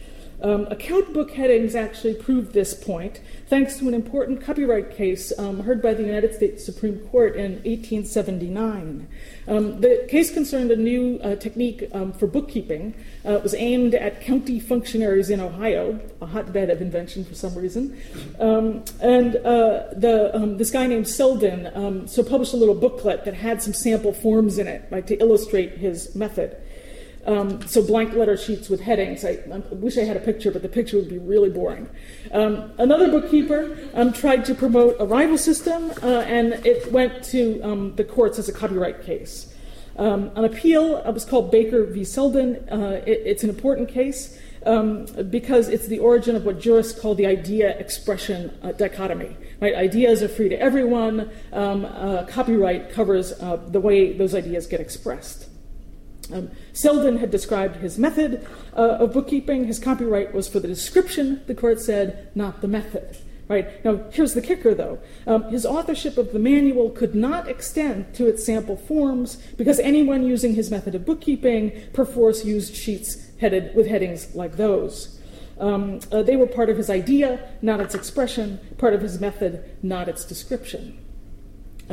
[0.43, 5.61] Um, account book headings actually prove this point, thanks to an important copyright case um,
[5.61, 9.07] heard by the United States Supreme Court in 1879.
[9.47, 12.93] Um, the case concerned a new uh, technique um, for bookkeeping.
[13.25, 17.55] Uh, it was aimed at county functionaries in Ohio, a hotbed of invention for some
[17.55, 17.97] reason.
[18.37, 23.33] Um, and uh, the, um, this guy named Selden so published a little booklet that
[23.33, 26.57] had some sample forms in it, like to illustrate his method.
[27.25, 29.23] Um, so blank letter sheets with headings.
[29.23, 31.89] I, I, wish I had a picture, but the picture would be really boring.
[32.31, 37.61] Um, another bookkeeper um, tried to promote a rival system, uh, and it went to
[37.61, 39.53] um, the courts as a copyright case.
[39.95, 42.03] Um, an appeal it was called Baker v.
[42.03, 42.55] Selden.
[42.69, 47.15] Uh, it, it's an important case um, because it's the origin of what jurists call
[47.15, 49.37] the idea expression uh, dichotomy.
[49.61, 49.75] Right?
[49.75, 51.29] Ideas are free to everyone.
[51.53, 55.47] Uh, copyright covers uh, the way those ideas get expressed.
[56.33, 59.65] Um, Selden had described his method uh, of bookkeeping.
[59.65, 63.17] His copyright was for the description, the court said, not the method.
[63.49, 63.83] Right?
[63.83, 64.99] Now, here's the kicker, though.
[65.27, 70.25] Um, his authorship of the manual could not extend to its sample forms because anyone
[70.25, 75.19] using his method of bookkeeping perforce used sheets headed with headings like those.
[75.59, 79.63] Um, uh, they were part of his idea, not its expression, part of his method,
[79.83, 81.02] not its description.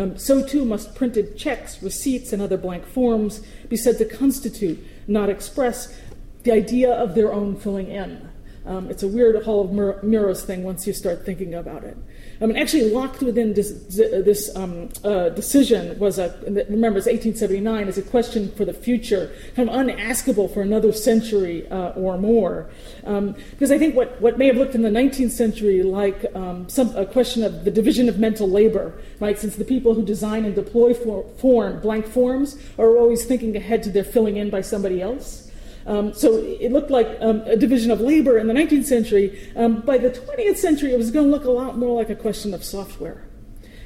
[0.00, 4.82] Um, so too must printed checks, receipts, and other blank forms be said to constitute,
[5.06, 5.94] not express,
[6.42, 8.29] the idea of their own filling in.
[8.70, 11.96] Um, it's a weird Hall of Mirrors thing once you start thinking about it.
[12.40, 17.88] I mean, actually, locked within this, this um, uh, decision was a, remember, it's 1879,
[17.88, 22.70] is a question for the future, kind of unaskable for another century uh, or more.
[23.04, 26.68] Um, because I think what, what may have looked in the 19th century like um,
[26.68, 29.36] some, a question of the division of mental labor, right?
[29.36, 33.82] Since the people who design and deploy for, form, blank forms, are always thinking ahead
[33.82, 35.49] to their filling in by somebody else.
[35.90, 39.52] Um, so it looked like um, a division of labor in the 19th century.
[39.56, 42.14] Um, by the 20th century, it was going to look a lot more like a
[42.14, 43.26] question of software.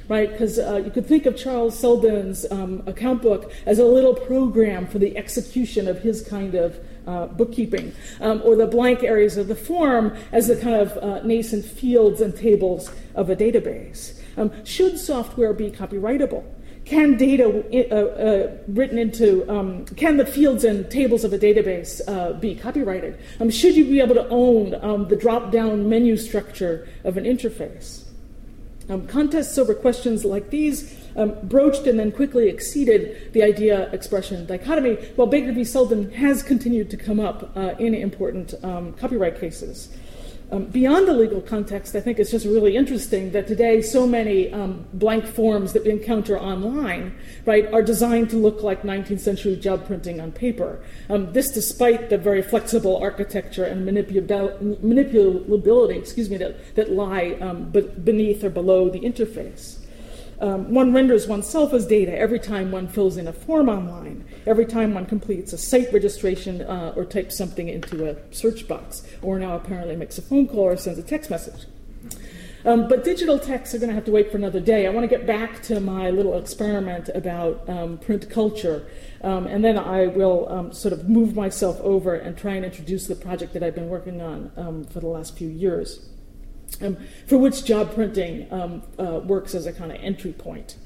[0.07, 4.13] Right, because uh, you could think of Charles Selden's um, account book as a little
[4.15, 9.39] program for the execution of his kind of uh, bookkeeping, um, or the blank areas
[9.39, 14.21] of the form as the kind of uh, nascent fields and tables of a database.
[14.37, 16.45] Um, should software be copyrightable?
[16.85, 22.01] Can data uh, uh, written into, um, can the fields and tables of a database
[22.07, 23.19] uh, be copyrighted?
[23.41, 27.25] Um, should you be able to own um, the drop down menu structure of an
[27.25, 28.05] interface?
[28.91, 34.45] Um, contests over questions like these um, broached and then quickly exceeded the idea expression
[34.45, 35.65] dichotomy, while Baker v.
[35.65, 39.89] Selden has continued to come up uh, in important um, copyright cases.
[40.51, 44.53] Um, beyond the legal context, I think it's just really interesting that today so many
[44.53, 49.57] um, blank forms that we encounter online, right, are designed to look like 19th century
[49.57, 50.85] job printing on paper.
[51.09, 57.71] Um, this, despite the very flexible architecture and manipulability, excuse me, that, that lie um,
[57.71, 59.79] beneath or below the interface.
[60.41, 64.67] Um, one renders oneself as data every time one fills in a form online, every
[64.67, 69.39] time one completes a site registration uh, or types something into a search box, or
[69.39, 71.67] now apparently makes a phone call or sends a text message.
[72.67, 74.87] Um, but digital texts are going to have to wait for another day.
[74.87, 78.87] I want to get back to my little experiment about um, print culture,
[79.23, 83.07] um, and then I will um, sort of move myself over and try and introduce
[83.07, 86.09] the project that I've been working on um, for the last few years
[86.83, 86.97] um,
[87.27, 90.77] for which job printing um, uh, works as a kind of entry point.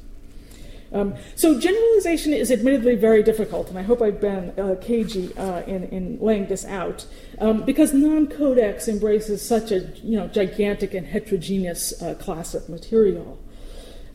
[0.92, 5.62] Um, so generalization is admittedly very difficult, and I hope I've been uh, cagey uh,
[5.62, 7.06] in, in laying this out,
[7.40, 13.38] um, because non-codex embraces such a you know gigantic and heterogeneous uh, class of material,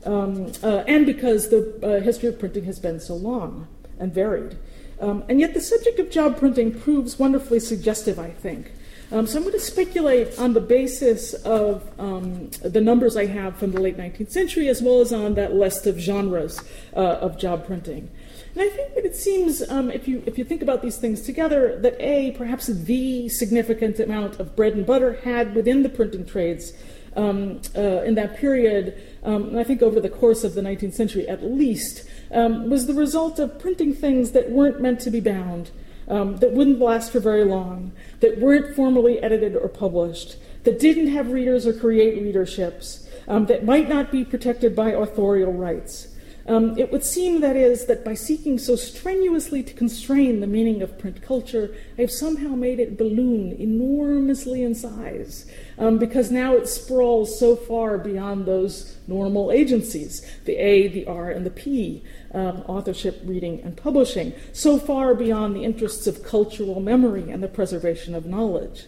[0.05, 3.67] um, uh, and because the uh, history of printing has been so long
[3.99, 4.57] and varied.
[4.99, 8.71] Um, and yet the subject of job printing proves wonderfully suggestive, I think.
[9.13, 13.55] Um, so I'm going to speculate on the basis of um, the numbers I have
[13.57, 16.59] from the late 19th century, as well as on that list of genres
[16.95, 18.09] uh, of job printing.
[18.55, 21.21] And I think that it seems, um, if you if you think about these things
[21.21, 26.25] together, that a perhaps the significant amount of bread and butter had within the printing
[26.25, 26.73] trades
[27.15, 30.95] um, uh, in that period, um, and I think over the course of the 19th
[30.95, 35.19] century at least, um, was the result of printing things that weren't meant to be
[35.19, 35.69] bound
[36.07, 41.07] um, that wouldn't last for very long, that weren't formally edited or published, that didn't
[41.07, 46.09] have readers or create readerships, um, that might not be protected by authorial rights.
[46.45, 50.81] Um, it would seem, that is, that by seeking so strenuously to constrain the meaning
[50.81, 56.55] of print culture, I have somehow made it balloon enormously in size, um, because now
[56.55, 62.03] it sprawls so far beyond those normal agencies the A, the R, and the P
[62.33, 67.47] um, authorship, reading, and publishing, so far beyond the interests of cultural memory and the
[67.47, 68.85] preservation of knowledge.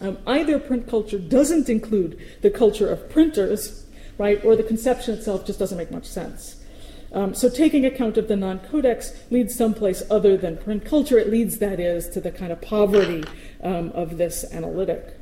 [0.00, 5.46] Um, either print culture doesn't include the culture of printers, right, or the conception itself
[5.46, 6.56] just doesn't make much sense.
[7.10, 11.18] Um, so taking account of the non-codex leads someplace other than print culture.
[11.18, 13.24] It leads, that is, to the kind of poverty
[13.62, 15.16] um, of this analytic.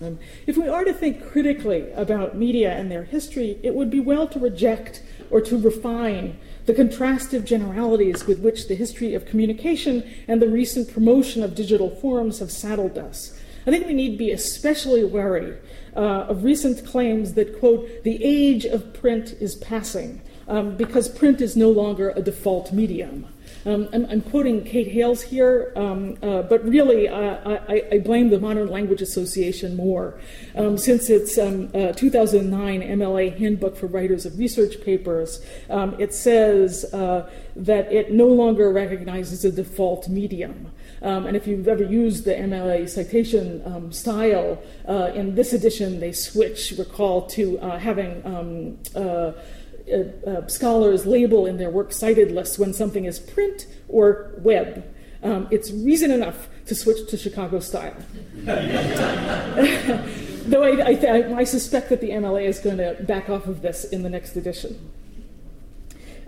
[0.00, 4.00] Um, if we are to think critically about media and their history, it would be
[4.00, 5.02] well to reject
[5.32, 10.92] or to refine the contrastive generalities with which the history of communication and the recent
[10.92, 13.36] promotion of digital forms have saddled us.
[13.66, 15.56] I think we need to be especially wary
[15.96, 21.40] uh, of recent claims that, quote, the age of print is passing, um, because print
[21.40, 23.26] is no longer a default medium.
[23.64, 28.30] Um, I'm, I'm, quoting Kate Hayles here, um, uh, but really uh, I, I, blame
[28.30, 30.18] the Modern Language Association more.
[30.56, 36.12] Um, since its um, uh, 2009 MLA Handbook for Writers of Research Papers, um, it
[36.12, 40.72] says uh, that it no longer recognizes a default medium.
[41.00, 46.12] Um, and if you've ever used the MLA citation style, uh, in this edition they
[46.12, 48.22] switch, recall, to uh, having
[49.92, 54.84] uh, scholars label in their works cited lists when something is print or web.
[55.22, 57.96] Um, it's reason enough to switch to Chicago style.
[60.44, 63.84] Though I, I, I, suspect that the MLA is going to back off of this
[63.84, 64.90] in the next edition.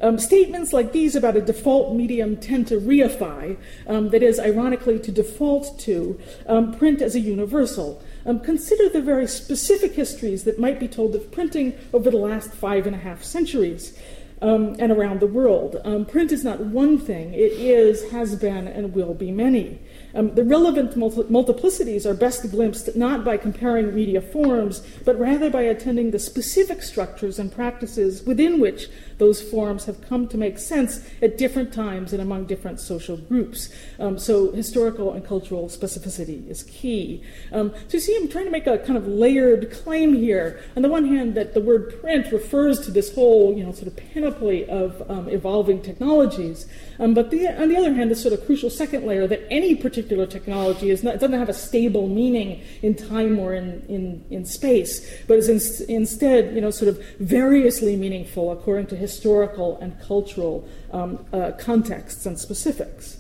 [0.01, 3.57] Um, statements like these about a default medium tend to reify,
[3.87, 9.03] um, that is, ironically, to default to um, print as a universal, um, consider the
[9.03, 12.99] very specific histories that might be told of printing over the last five and a
[12.99, 13.99] half centuries.
[14.43, 15.81] Um, and around the world.
[15.85, 19.81] Um, print is not one thing, it is, has been, and will be many.
[20.15, 25.49] Um, the relevant multi- multiplicities are best glimpsed not by comparing media forms, but rather
[25.49, 28.89] by attending the specific structures and practices within which
[29.19, 33.69] those forms have come to make sense at different times and among different social groups.
[33.99, 37.23] Um, so historical and cultural specificity is key.
[37.53, 40.63] Um, so you see, I'm trying to make a kind of layered claim here.
[40.77, 43.89] On the one hand, that the word print refers to this whole, you know, sort
[43.89, 46.67] of panoply of um, evolving technologies.
[46.99, 49.75] Um, but the, on the other hand, this sort of crucial second layer that any
[49.75, 54.45] particular technology is not, doesn't have a stable meaning in time or in, in, in
[54.45, 60.01] space, but is in, instead, you know, sort of variously meaningful according to historical and
[60.01, 63.19] cultural um, uh, contexts and specifics.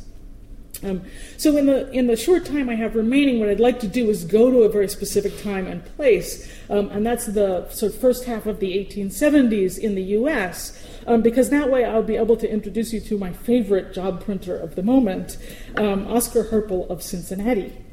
[0.83, 1.03] Um,
[1.37, 4.09] so, in the in the short time I have remaining, what I'd like to do
[4.09, 8.01] is go to a very specific time and place, um, and that's the sort of
[8.01, 10.83] first half of the 1870s in the U.S.
[11.07, 14.57] Um, because that way I'll be able to introduce you to my favorite job printer
[14.57, 15.37] of the moment,
[15.77, 17.84] um, Oscar Harpel of Cincinnati.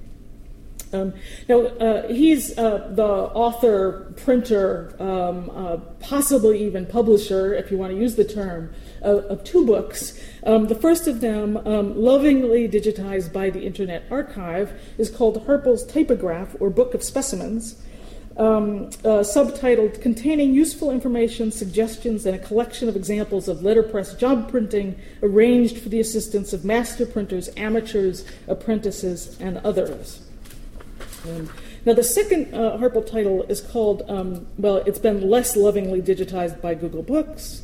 [0.93, 1.13] Um,
[1.47, 7.93] now, uh, he's uh, the author, printer, um, uh, possibly even publisher, if you want
[7.93, 10.19] to use the term, of two books.
[10.45, 15.85] Um, the first of them, um, lovingly digitized by the Internet Archive, is called Harpel's
[15.85, 17.81] Typograph or Book of Specimens.
[18.37, 24.49] Um, uh, subtitled Containing Useful Information, Suggestions, and a Collection of Examples of Letterpress Job
[24.49, 30.21] Printing, arranged for the assistance of master printers, amateurs, apprentices, and others.
[31.27, 31.49] Um,
[31.85, 36.73] now, the second uh, title is called, um, well, it's been less lovingly digitized by
[36.73, 37.63] Google Books,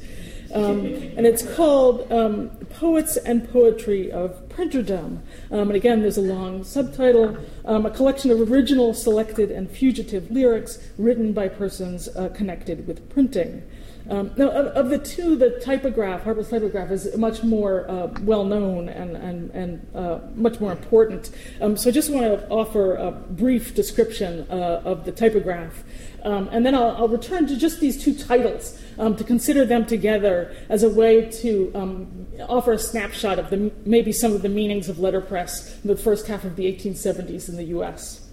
[0.53, 0.85] um,
[1.17, 5.21] and it's called um, Poets and Poetry of Printerdom.
[5.51, 10.31] Um, and again, there's a long subtitle um, a collection of original, selected, and fugitive
[10.31, 13.61] lyrics written by persons uh, connected with printing.
[14.09, 18.45] Um, now, of, of, the two, the typograph, Harpel's typograph, is much more uh, well
[18.45, 21.31] known and, and, and uh, much more important.
[21.59, 25.83] Um, so I just want to offer a brief description uh, of the typograph.
[26.23, 29.85] Um, and then I'll, I'll, return to just these two titles um, to consider them
[29.85, 34.49] together as a way to um, offer a snapshot of the, maybe some of the
[34.49, 38.27] meanings of letterpress in the first half of the 1870s in the US.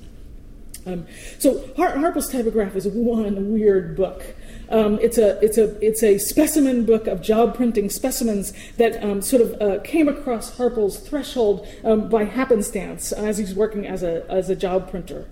[0.87, 1.07] Um,
[1.39, 4.23] so Har- Harpel's Typograph is one weird book.
[4.69, 9.21] Um, it's a it's a it's a specimen book of job printing specimens that um,
[9.23, 14.25] sort of uh, came across Harpel's threshold um, by happenstance as he's working as a
[14.31, 15.29] as a job printer.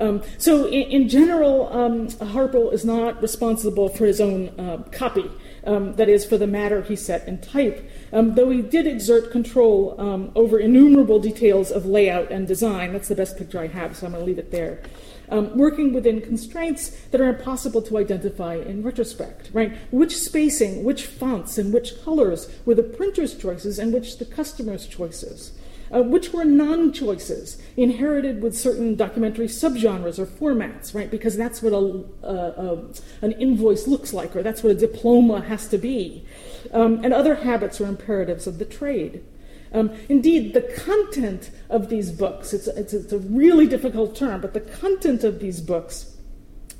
[0.00, 5.28] Um, so, in, in general, um, Harpel is not responsible for his own uh, copy.
[5.64, 9.94] um, that is, for the matter he set in type, though he did exert control
[10.34, 12.92] over innumerable details of layout and design.
[12.92, 14.82] That's the best picture I have, so I'm going to leave it there.
[15.30, 19.76] Um, working within constraints that are impossible to identify in retrospect, right?
[19.90, 24.86] Which spacing, which fonts, and which colors were the printer's choices and which the customer's
[24.86, 25.52] choices?
[25.92, 31.10] uh, which were non choices inherited with certain documentary subgenres or formats, right?
[31.10, 32.84] Because that's what a, a,
[33.22, 36.24] an invoice looks like, or that's what a diploma has to be,
[36.72, 39.24] um, and other habits or imperatives of the trade.
[39.72, 44.54] Um, indeed, the content of these books, it's, it's, it's, a really difficult term, but
[44.54, 46.16] the content of these books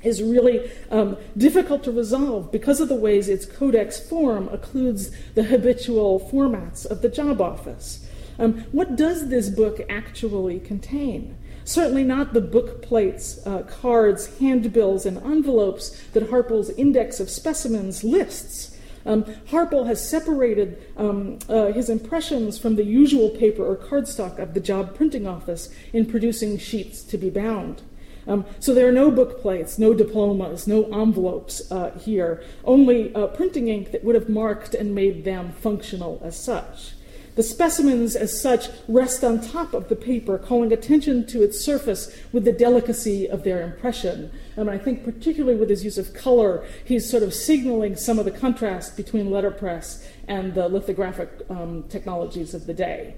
[0.01, 5.43] is really um, difficult to resolve because of the ways its codex form occludes the
[5.43, 8.07] habitual formats of the job office.
[8.39, 11.37] Um, what does this book actually contain?
[11.65, 18.03] Certainly not the book plates, uh, cards, handbills, and envelopes that Harpel's Index of Specimens
[18.03, 18.75] lists.
[19.05, 24.53] Um, Harpel has separated um, uh, his impressions from the usual paper or cardstock of
[24.53, 27.81] the job printing office in producing sheets to be bound.
[28.27, 33.27] Um, so there are no book plates, no diplomas, no envelopes uh, here, only uh,
[33.27, 36.91] printing ink that would have marked and made them functional as such.
[37.39, 42.13] The specimens, as such, rest on top of the paper, calling attention to its surface
[42.33, 44.29] with the delicacy of their impression.
[44.57, 48.25] And I think, particularly with his use of color, he's sort of signaling some of
[48.25, 53.15] the contrast between letterpress and the lithographic um, technologies of the day.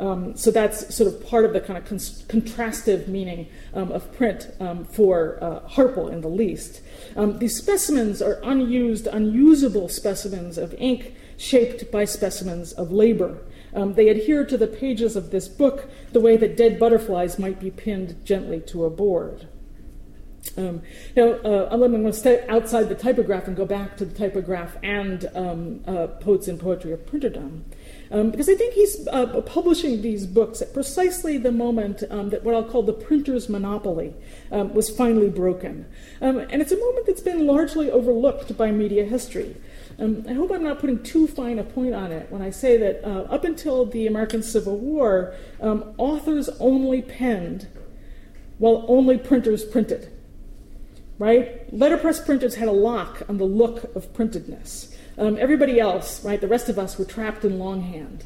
[0.00, 4.12] Um, so that's sort of part of the kind of con- contrastive meaning um, of
[4.16, 6.80] print um, for uh, Harpel, in the least.
[7.14, 13.38] Um, these specimens are unused, unusable specimens of ink shaped by specimens of labor.
[13.74, 17.60] Um, they adhere to the pages of this book the way that dead butterflies might
[17.60, 19.48] be pinned gently to a board.
[20.56, 20.82] Um,
[21.16, 24.76] now, uh, I'm going to step outside the typograph and go back to the typograph
[24.82, 27.62] and um, uh, Poets and Poetry of Printerdom.
[28.10, 32.42] Um, because I think he's uh, publishing these books at precisely the moment um, that
[32.42, 34.14] what I'll call the printer's monopoly
[34.50, 35.86] um, was finally broken.
[36.20, 39.56] Um, and it's a moment that's been largely overlooked by media history.
[40.00, 42.78] Um, I hope I'm not putting too fine a point on it when I say
[42.78, 47.68] that uh, up until the American Civil War, um, authors only penned
[48.56, 50.10] while only printers printed.
[51.18, 51.70] Right?
[51.70, 54.94] Letterpress printers had a lock on the look of printedness.
[55.18, 58.24] Um, everybody else, right, the rest of us were trapped in longhand.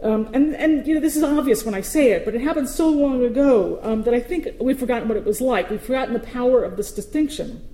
[0.00, 2.68] Um, and, and you know this is obvious when I say it, but it happened
[2.68, 5.70] so long ago um, that I think we've forgotten what it was like.
[5.70, 7.68] We've forgotten the power of this distinction.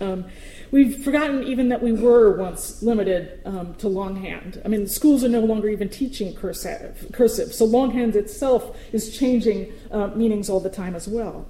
[0.00, 0.24] Um,
[0.74, 4.60] We've forgotten even that we were once limited um, to longhand.
[4.64, 9.72] I mean, schools are no longer even teaching cursive, cursive so longhand itself is changing
[9.92, 11.46] uh, meanings all the time as well.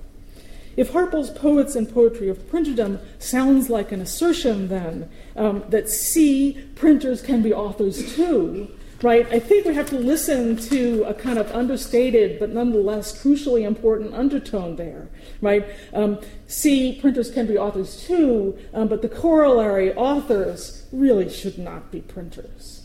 [0.76, 6.62] If Harpel's Poets and Poetry of Printerdom sounds like an assertion, then, um, that C,
[6.74, 8.68] printers can be authors too,
[9.00, 9.26] right?
[9.32, 14.12] I think we have to listen to a kind of understated but nonetheless crucially important
[14.12, 15.08] undertone there,
[15.40, 15.64] right?
[15.94, 16.18] Um,
[16.54, 22.00] see, printers can be authors too, um, but the corollary, authors really should not be
[22.00, 22.80] printers.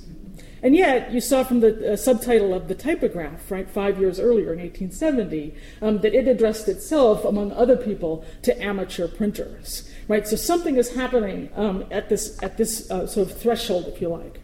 [0.61, 4.51] And yet, you saw from the uh, subtitle of the typograph, right, five years earlier
[4.51, 10.27] in 1870, um, that it addressed itself, among other people, to amateur printers, right?
[10.27, 14.09] So something is happening um, at this at this uh, sort of threshold, if you
[14.09, 14.41] like.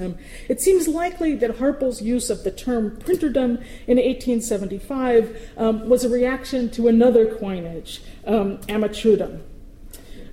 [0.00, 0.16] Um,
[0.48, 6.08] it seems likely that Harpel's use of the term printerdom in 1875 um, was a
[6.08, 8.60] reaction to another coinage, um.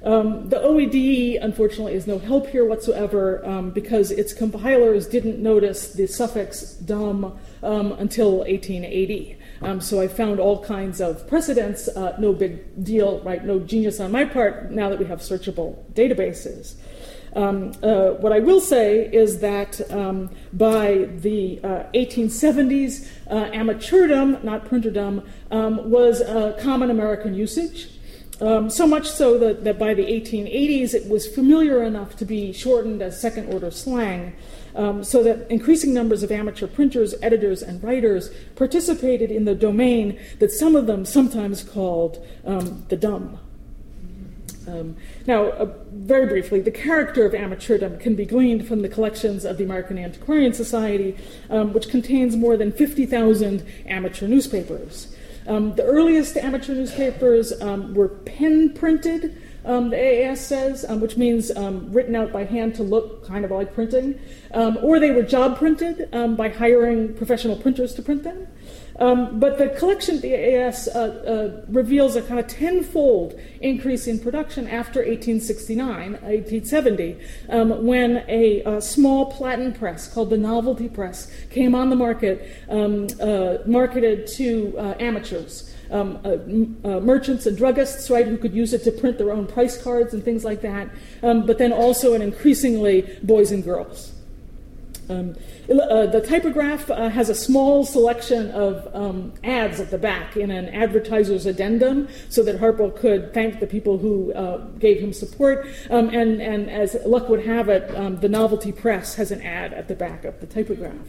[0.05, 5.93] Um, the OED, unfortunately, is no help here whatsoever um, because its compilers didn't notice
[5.93, 9.35] the suffix dom um, until 1880.
[9.81, 13.43] so I found all kinds of precedents, uh, no big deal, right?
[13.43, 16.75] No genius on my part now that we have searchable databases.
[17.35, 24.41] Um, uh, what I will say is that um, by the uh, 1870s, uh, amateurdom,
[24.43, 27.89] not printerdom, um, was a common American usage.
[28.41, 32.51] Um, so much so that, that, by the 1880s it was familiar enough to be
[32.51, 34.35] shortened as second order slang,
[34.75, 40.19] um, so that increasing numbers of amateur printers, editors, and writers participated in the domain
[40.39, 43.39] that some of them sometimes called um, the dumb.
[44.67, 44.97] Um,
[45.27, 49.57] now, uh, very briefly, the character of amateurdom can be gleaned from the collections of
[49.57, 51.17] the American Antiquarian Society,
[51.49, 55.15] um, which contains more than 50,000 amateur newspapers.
[55.47, 61.17] Um, the earliest amateur newspapers um, were pen printed, um, the AAS says, um, which
[61.17, 64.19] means written out by hand to look kind of like printing,
[64.53, 68.47] or they were job printed by hiring professional printers to print them.
[68.97, 74.07] Um, but the collection at the AAS uh, uh, reveals a kind of tenfold increase
[74.07, 77.17] in production after 1869, 1870,
[77.49, 82.49] um, when a, a, small platen press called the Novelty Press came on the market,
[82.69, 85.71] um, uh, marketed to uh, amateurs.
[85.91, 89.45] Um, uh, uh, merchants and druggists, right, who could use it to print their own
[89.45, 90.89] price cards and things like that,
[91.21, 94.11] um, but then also and increasingly boys and girls.
[95.09, 95.35] Um,
[95.69, 100.51] uh, the typograph uh, has a small selection of um, ads at the back in
[100.51, 105.67] an advertiser's addendum so that Harpel could thank the people who uh, gave him support.
[105.89, 109.73] Um, and, and as luck would have it, um, the Novelty Press has an ad
[109.73, 111.07] at the back of the typograph.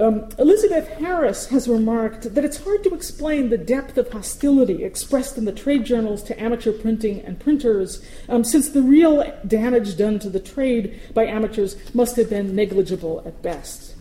[0.00, 5.36] Um, Elizabeth Harris has remarked that it's hard to explain the depth of hostility expressed
[5.36, 10.18] in the trade journals to amateur printing and printers, um, since the real damage done
[10.20, 13.94] to the trade by amateurs must have been negligible at best.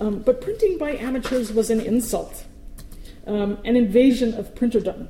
[0.00, 2.46] Um, but printing by amateurs was an insult,
[3.24, 5.06] um, an invasion of printerdom.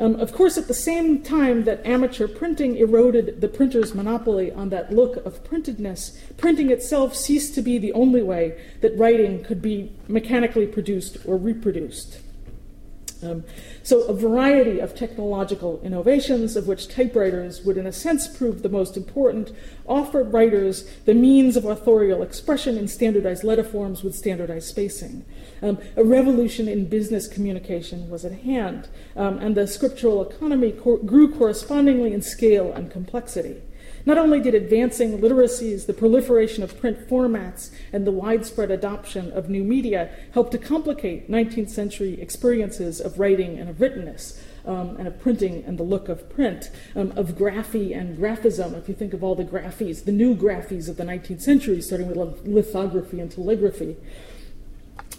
[0.00, 4.70] Um, of course, at the same time that amateur printing eroded the printer's monopoly on
[4.70, 9.60] that look of printedness, printing itself ceased to be the only way that writing could
[9.60, 12.18] be mechanically produced or reproduced.
[13.22, 13.44] Um,
[13.82, 18.70] so, a variety of technological innovations, of which typewriters would, in a sense, prove the
[18.70, 19.52] most important,
[19.86, 25.26] offered writers the means of authorial expression in standardized letterforms with standardized spacing.
[25.62, 30.98] Um, a revolution in business communication was at hand, um, and the scriptural economy co-
[30.98, 33.62] grew correspondingly in scale and complexity.
[34.06, 39.50] Not only did advancing literacies, the proliferation of print formats, and the widespread adoption of
[39.50, 45.06] new media help to complicate 19th century experiences of writing and of writtenness, um, and
[45.06, 48.76] of printing and the look of print, um, of graphy and graphism.
[48.76, 52.08] If you think of all the graphies, the new graphies of the 19th century, starting
[52.08, 53.96] with lithography and telegraphy.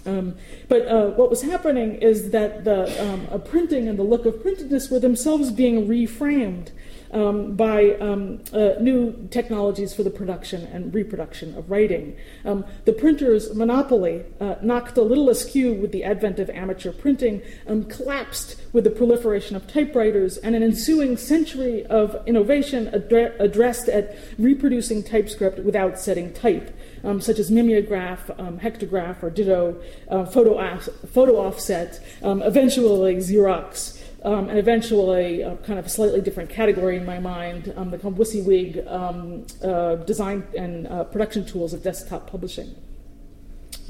[0.06, 0.36] Um,
[0.68, 4.90] but uh, what was happening is that the um, printing and the look of printedness
[4.90, 6.70] were themselves being reframed
[7.12, 12.16] um, by um, uh, new technologies for the production and reproduction of writing.
[12.46, 17.42] Um, the printer's monopoly, uh, knocked a little askew with the advent of amateur printing,
[17.68, 23.90] um, collapsed with the proliferation of typewriters and an ensuing century of innovation addre- addressed
[23.90, 30.26] at reproducing typescript without setting type um, such as mimeograph, um, hectograph, or ditto, uh,
[30.26, 34.01] photo, photo offset, um, eventually Xerox.
[34.24, 37.98] Um, and eventually, uh, kind of a slightly different category in my mind, um, the
[37.98, 42.76] WYSIWYG um, uh, design and uh, production tools of desktop publishing.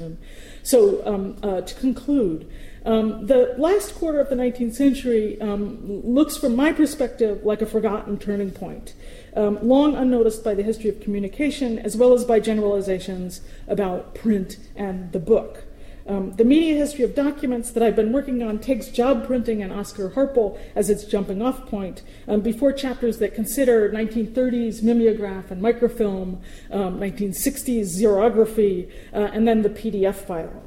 [0.00, 0.16] Um,
[0.62, 2.50] so, um, uh, to conclude,
[2.86, 8.18] um, the last quarter of the 19th century looks, from my perspective, like a forgotten
[8.18, 8.94] turning point
[9.36, 14.58] um, long unnoticed by the history of communication, as well as by generalizations about print
[14.76, 15.64] and the book.
[16.06, 19.72] Um, the media history of documents that I've been working on takes job printing and
[19.72, 25.62] Oscar Harpel as its jumping off point um, before chapters that consider 1930s mimeograph and
[25.62, 26.40] microfilm,
[26.70, 30.62] um, 1960s xerography, uh, and then the PDF file.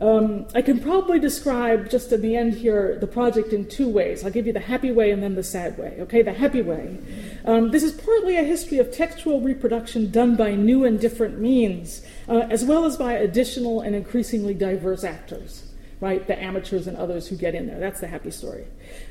[0.00, 4.24] Um, I can probably describe just at the end here the project in two ways.
[4.24, 5.96] I'll give you the happy way and then the sad way.
[6.00, 6.98] Okay, the happy way.
[7.44, 12.02] Um, this is partly a history of textual reproduction done by new and different means,
[12.28, 15.64] uh, as well as by additional and increasingly diverse actors.
[16.00, 17.80] Right, the amateurs and others who get in there.
[17.80, 18.66] That's the happy story.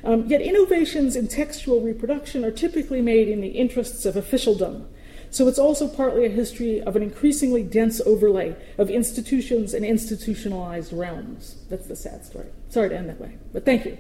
[0.06, 4.88] Um, yet innovations in textual reproduction are typically made in the interests of officialdom,
[5.30, 10.94] so it's also partly a history of an increasingly dense overlay of institutions and institutionalized
[10.94, 11.58] realms.
[11.70, 12.48] That's the sad story.
[12.70, 13.98] Sorry to end that way, but thank you.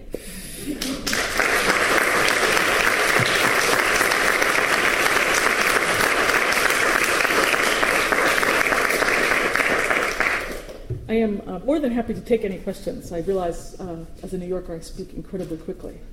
[11.09, 13.11] I am uh, more than happy to take any questions.
[13.13, 15.97] I realize, uh, as a New Yorker, I speak incredibly quickly.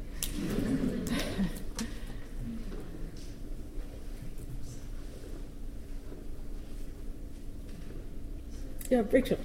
[8.91, 9.39] Yeah, Rachel.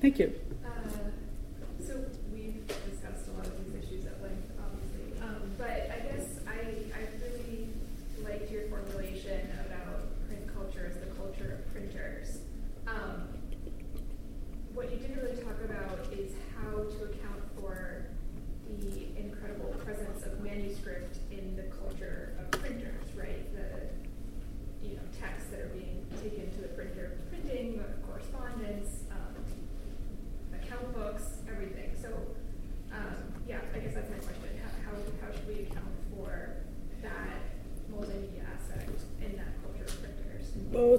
[0.00, 0.34] Thank you.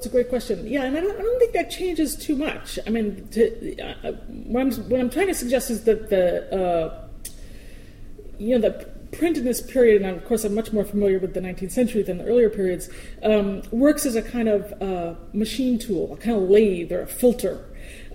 [0.01, 0.65] It's a great question.
[0.65, 2.79] Yeah, and I don't, I don't think that changes too much.
[2.87, 4.13] I mean, to, uh,
[4.47, 7.07] what, I'm, what I'm trying to suggest is that the uh,
[8.39, 11.35] you know the print in this period, and of course I'm much more familiar with
[11.35, 12.89] the 19th century than the earlier periods,
[13.21, 17.07] um, works as a kind of uh, machine tool, a kind of lathe or a
[17.07, 17.63] filter.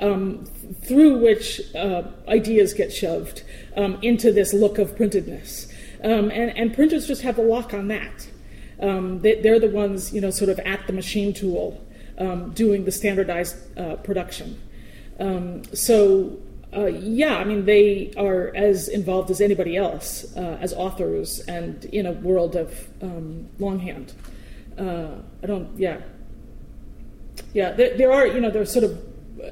[0.00, 0.44] Um,
[0.82, 3.44] through which uh, ideas get shoved
[3.76, 5.72] um, into this look of printedness.
[6.04, 8.28] Um, and, and, printers just have a lock on that.
[8.80, 11.82] Um, they, are the ones, you know, sort of at the machine tool
[12.18, 14.60] um, doing the standardized uh, production.
[15.18, 16.38] Um, so,
[16.74, 21.84] uh, yeah, I mean, they are as involved as anybody else uh, as authors and
[21.86, 24.12] in a world of um, longhand.
[24.78, 25.08] Uh,
[25.42, 26.00] I don't, yeah.
[27.54, 29.02] Yeah, there, there, are, you know, there are sort of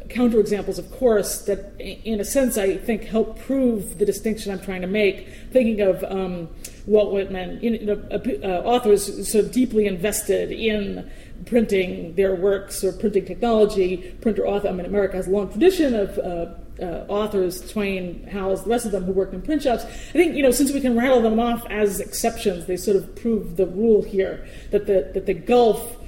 [0.08, 4.80] counterexamples, of course, that in a sense I think help prove the distinction I'm trying
[4.82, 5.28] to make.
[5.50, 6.48] Thinking of um,
[6.86, 11.10] Walt Whitman, you know, uh, authors so deeply invested in
[11.46, 14.14] printing their works or printing technology.
[14.20, 18.64] Printer author, I mean, America has a long tradition of uh, uh, authors, Twain, Howells,
[18.64, 19.84] the rest of them who worked in print shops.
[19.84, 23.14] I think you know since we can rattle them off as exceptions, they sort of
[23.16, 25.98] prove the rule here that the that the gulf.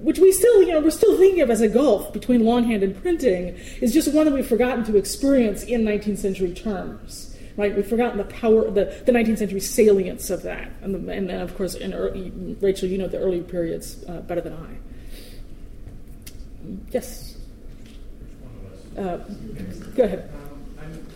[0.00, 3.00] Which we still, you know, we're still thinking of as a gulf between longhand and
[3.02, 7.27] printing, is just one that we've forgotten to experience in 19th century terms
[7.58, 7.74] right?
[7.74, 10.70] We've forgotten the power, the, the 19th century salience of that.
[10.80, 12.30] And, the, and then, of course, in early,
[12.60, 14.78] Rachel, you know the early periods uh, better than I.
[16.92, 17.36] Yes?
[18.96, 19.16] Uh,
[19.96, 20.30] go ahead.
[20.32, 21.06] Um, I'm,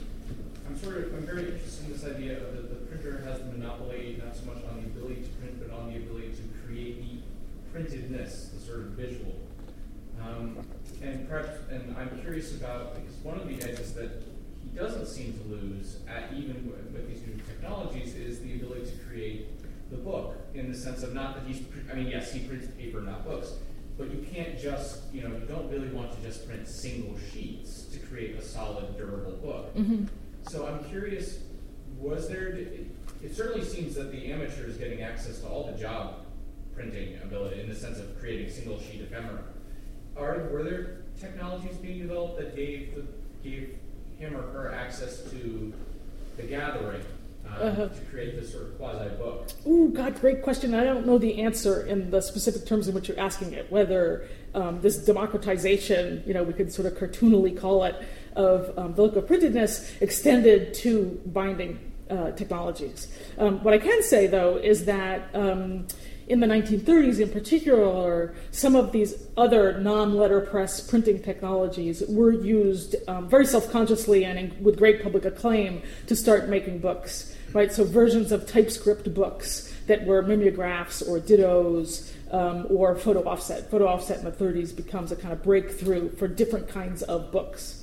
[0.68, 3.46] I'm sort of, I'm very interested in this idea of that the printer has the
[3.56, 7.00] monopoly not so much on the ability to print, but on the ability to create
[7.02, 7.20] the
[7.72, 9.34] printedness, the sort of visual.
[10.20, 10.58] Um,
[11.02, 14.22] and perhaps, and I'm curious about, because one of the edges that
[14.74, 19.46] doesn't seem to lose, at, even with these new technologies, is the ability to create
[19.90, 23.00] the book in the sense of not that he's, I mean, yes, he prints paper,
[23.00, 23.52] not books,
[23.98, 27.84] but you can't just, you know, you don't really want to just print single sheets
[27.92, 29.74] to create a solid, durable book.
[29.76, 30.06] Mm-hmm.
[30.48, 31.40] So I'm curious,
[31.98, 36.24] was there, it certainly seems that the amateur is getting access to all the job
[36.74, 39.44] printing ability in the sense of creating single sheet ephemera.
[40.16, 43.04] Are, were there technologies being developed that gave, the,
[43.48, 43.78] gave
[44.22, 45.72] him or her access to
[46.36, 47.02] the gathering
[47.44, 47.88] uh, uh-huh.
[47.88, 49.48] to create this sort of quasi book?
[49.66, 50.74] Ooh, God, great question.
[50.74, 53.70] I don't know the answer in the specific terms in which you're asking it.
[53.70, 57.96] Whether um, this democratization, you know, we could sort of cartoonily call it,
[58.36, 63.08] of um, the look of printedness extended to binding uh, technologies.
[63.38, 65.86] Um, what I can say, though, is that um,
[66.32, 72.96] in the 1930s, in particular, some of these other non letterpress printing technologies were used
[73.06, 77.36] um, very self consciously and in, with great public acclaim to start making books.
[77.52, 83.70] Right, so versions of typescript books that were mimeographs or dittos um, or photo offset.
[83.70, 87.81] Photo offset in the 30s becomes a kind of breakthrough for different kinds of books.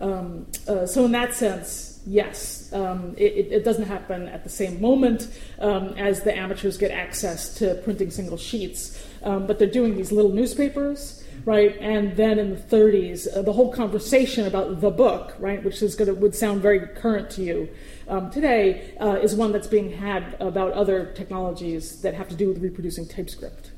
[0.00, 4.80] Um, uh, so, in that sense, yes, um, it, it, doesn't happen at the same
[4.80, 5.28] moment
[5.58, 10.12] um, as the amateurs get access to printing single sheets, um, but they're doing these
[10.12, 11.76] little newspapers, right?
[11.80, 15.94] And then in the 30s, uh, the whole conversation about the book, right, which is
[15.94, 17.68] going to would sound very current to you
[18.06, 22.48] um, today, uh, is one that's being had about other technologies that have to do
[22.48, 23.72] with reproducing typescript.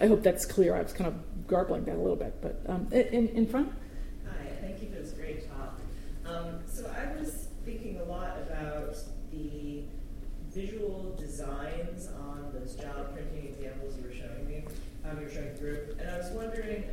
[0.00, 0.74] I hope that's clear.
[0.74, 3.72] I was kind of garbling that a little bit, but um, in, in front.
[4.26, 5.78] Hi, thank you for this great talk.
[6.26, 8.96] Um, so I was thinking a lot about
[9.30, 9.82] the
[10.54, 14.64] visual designs on those job printing examples you were showing me,
[15.04, 16.84] um, you were showing the group, and I was wondering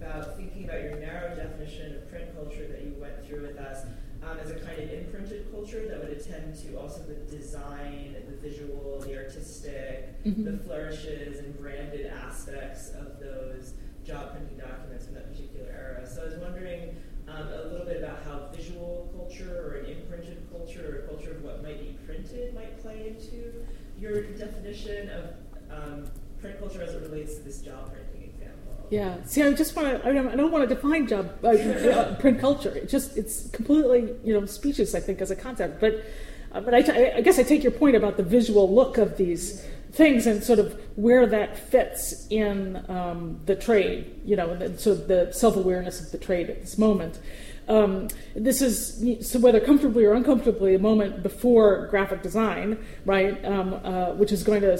[0.00, 3.84] about thinking about your narrow definition of print culture that you went through with us
[4.22, 8.36] um, as a kind of imprinted culture that would attend to also the design, the
[8.36, 10.44] visual, the artistic, mm-hmm.
[10.44, 16.08] the flourishes and branded aspects of those job printing documents in that particular era.
[16.08, 16.96] So I was wondering
[17.30, 21.32] um, a little bit about how visual culture or an imprinted culture or a culture
[21.32, 23.64] of what might be printed might play into
[23.98, 25.24] your definition of
[25.70, 26.10] um,
[26.40, 28.86] print culture as it relates to this job printing example.
[28.90, 29.16] Yeah.
[29.24, 30.08] See, I just want to.
[30.08, 32.70] I don't, I don't want to define job uh, uh, print culture.
[32.70, 34.94] It just it's completely you know specious.
[34.94, 36.04] I think as a concept, but.
[36.52, 39.16] Uh, but I, t- I guess I take your point about the visual look of
[39.16, 44.78] these things and sort of where that fits in um, the trade, you know, and
[44.78, 47.20] sort of the self awareness of the trade at this moment.
[47.68, 53.44] Um, this is so whether comfortably or uncomfortably a moment before graphic design, right?
[53.44, 54.72] Um, uh, which is going to,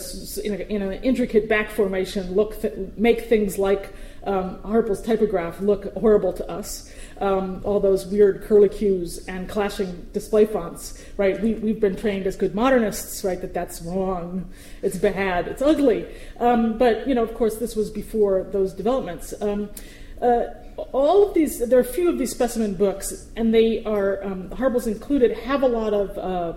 [0.45, 3.95] in, a, in, an intricate back formation, look th- make things like
[4.25, 10.47] um, Harpel's typograph look horrible to us um, all those weird curlicues and clashing display
[10.47, 11.41] fonts, right?
[11.41, 14.51] We, we've been trained as good modernists, right, that that's wrong,
[14.83, 16.07] it's bad, it's ugly.
[16.39, 19.35] Um, but, you know, of course, this was before those developments.
[19.41, 19.71] Um,
[20.21, 20.45] uh,
[20.93, 24.51] all of these, there are a few of these specimen books, and they are, um,
[24.51, 26.55] Harpel's included, have a lot of, uh,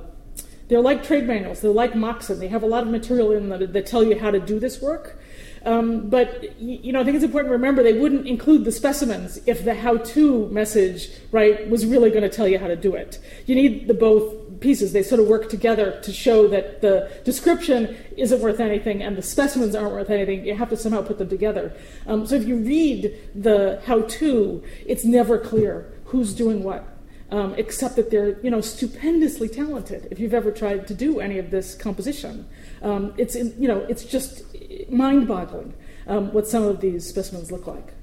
[0.70, 2.40] they're like trade manuals, they're like Moxon.
[2.40, 4.60] They have a lot of material in them that, that tell you how to do
[4.60, 5.20] this work.
[5.66, 9.40] Um, but you know, I think it's important to remember they wouldn't include the specimens
[9.46, 13.20] if the how-to message, right, was really going to tell you how to do it.
[13.46, 14.92] You need the both pieces.
[14.92, 19.22] They sort of work together to show that the description isn't worth anything and the
[19.22, 20.46] specimens aren't worth anything.
[20.46, 21.74] You have to somehow put them together.
[22.08, 26.88] Um, so if you read the how-to, it's never clear who's doing what.
[27.32, 30.08] Um, except that they're, you know, stupendously talented.
[30.12, 32.48] If you've ever tried to do any of this composition,
[32.84, 34.44] um, it's, in, you know, it's just
[34.90, 35.74] mind-boggling
[36.08, 37.94] um, what some of these specimens look like.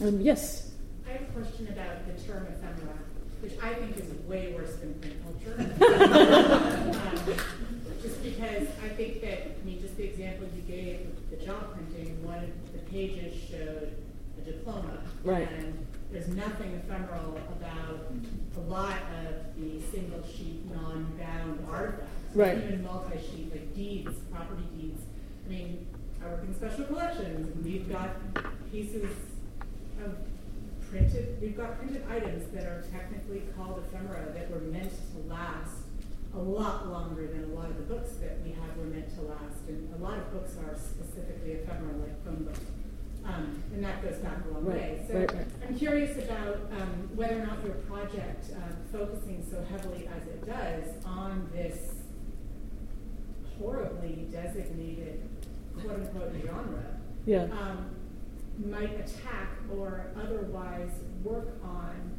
[0.00, 0.72] Um, yes.
[1.08, 2.98] I have a question about the term ephemera,
[3.40, 5.54] which I think is way worse than print culture.
[7.00, 7.36] um,
[8.02, 12.22] just because I think that, I mean, just the example you gave, the job printing,
[12.24, 13.94] one of the pages showed
[14.38, 14.98] a diploma.
[15.22, 15.48] Right.
[15.50, 18.12] And there's nothing ephemeral about
[18.56, 22.23] a lot of the single sheet, non-bound artifacts.
[22.34, 22.58] Right.
[22.58, 25.02] Even multi-sheet, like deeds, property deeds.
[25.46, 25.86] I mean,
[26.22, 28.10] I work in special collections, and we've got
[28.72, 29.04] pieces
[30.04, 30.16] of
[30.90, 35.76] printed, we've got printed items that are technically called ephemera that were meant to last
[36.34, 39.22] a lot longer than a lot of the books that we have were meant to
[39.22, 39.68] last.
[39.68, 42.60] And a lot of books are specifically ephemeral, like phone books.
[43.24, 45.04] Um, and that goes back a long Right, way.
[45.08, 45.46] So right, right.
[45.66, 50.44] I'm curious about um, whether or not your project, um, focusing so heavily as it
[50.44, 51.93] does on this
[53.60, 55.20] horribly designated
[55.80, 56.84] quote unquote genre,
[57.26, 57.44] Yeah.
[57.52, 57.86] um,
[58.64, 60.90] might attack or otherwise
[61.24, 62.12] work on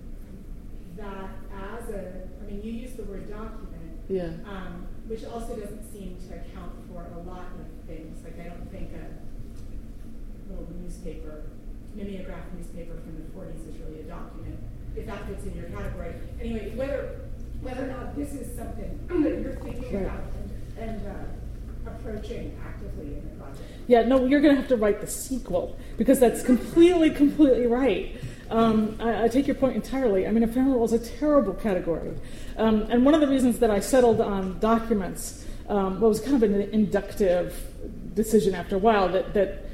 [0.98, 4.32] that as a, I mean, you use the word document, Yeah.
[4.46, 8.24] um, which also doesn't seem to account for a lot of things.
[8.24, 11.44] Like, I don't think a little newspaper,
[11.96, 14.60] mimeograph newspaper from the 40s is really a document,
[14.96, 16.14] if that fits in your category.
[16.42, 17.22] Anyway, whether,
[17.62, 20.04] whether or not this is something that you're thinking Right.
[20.06, 20.24] about
[20.78, 23.64] and, uh, approaching actively in the project.
[23.88, 28.16] Yeah, no, you're going to have to write the sequel because that's completely, completely right.
[28.50, 30.28] Um, I, I take your point entirely.
[30.28, 32.14] I mean, ephemeral is a terrible category.
[32.58, 36.36] Um, and one of the reasons that I settled on documents um, well, was kind
[36.36, 37.56] of an inductive
[38.14, 39.66] decision after a while that, that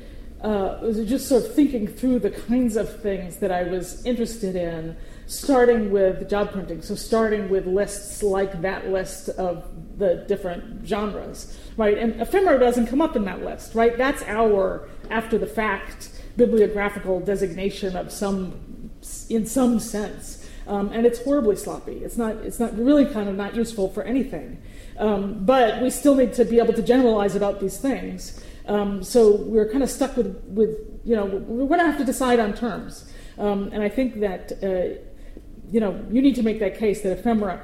[0.41, 4.55] uh, was just sort of thinking through the kinds of things that I was interested
[4.55, 4.97] in,
[5.27, 6.81] starting with job printing.
[6.81, 9.65] So, starting with lists like that list of
[10.01, 11.97] the different genres, right?
[11.97, 13.97] And ephemera doesn't come up in that list, right?
[13.97, 18.89] That's our after the fact bibliographical designation of some,
[19.29, 20.23] in some sense.
[20.67, 21.97] Um, and it's horribly sloppy.
[22.05, 22.35] It's not.
[22.47, 24.61] It's not really kind of not useful for anything.
[24.97, 28.43] Um, but we still need to be able to generalize about these things.
[28.67, 32.05] Um, so we're kind of stuck with, with you know, we're going to have to
[32.05, 33.11] decide on terms.
[33.37, 35.01] Um, and I think that, uh,
[35.71, 37.61] you know, you need to make that case that ephemera,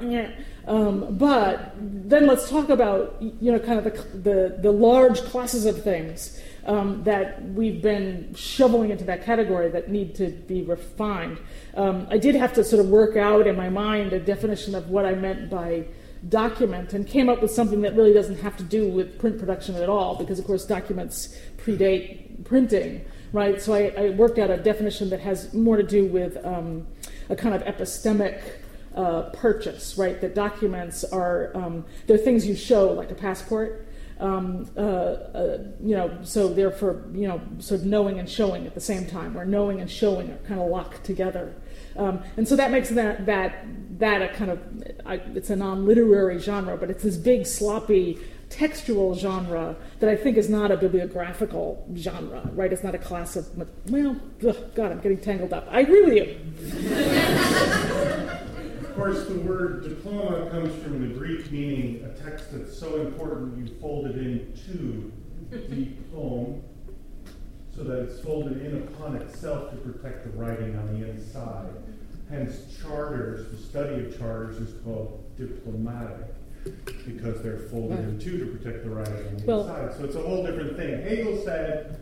[0.67, 5.65] um, but then let's talk about, you know, kind of the, the, the large classes
[5.65, 11.39] of things um, that we've been shoveling into that category that need to be refined.
[11.75, 14.89] Um, I did have to sort of work out in my mind a definition of
[14.89, 15.85] what I meant by
[16.27, 19.75] document and came up with something that really doesn't have to do with print production
[19.75, 24.57] at all because of course documents predate printing right so i, I worked out a
[24.57, 26.87] definition that has more to do with um,
[27.29, 28.41] a kind of epistemic
[28.97, 33.87] uh, purchase right that documents are um, they're things you show like a passport
[34.19, 38.73] um, uh, uh, you know, so therefore, you know, sort of knowing and showing at
[38.73, 41.53] the same time, where knowing and showing are kind of locked together.
[41.95, 43.65] Um, and so that makes that that
[43.99, 44.59] that a kind of
[45.35, 48.17] it's a non-literary genre, but it's this big sloppy
[48.49, 52.71] textual genre that I think is not a bibliographical genre, right?
[52.71, 53.47] It's not a class of
[53.89, 54.15] well,
[54.47, 55.67] ugh, God, I'm getting tangled up.
[55.69, 56.37] I agree with you.
[58.97, 63.55] Of course, the word diploma comes from the Greek meaning a text that's so important
[63.55, 65.11] you fold it into
[65.51, 66.63] diplome,
[67.75, 71.69] so that it's folded in upon itself to protect the writing on the inside.
[72.27, 76.33] Hence, charters, the study of charters is called diplomatic
[77.05, 79.95] because they're folded in two to protect the writing on the Well- inside.
[79.95, 81.03] So it's a whole different thing.
[81.03, 81.99] Hegel said,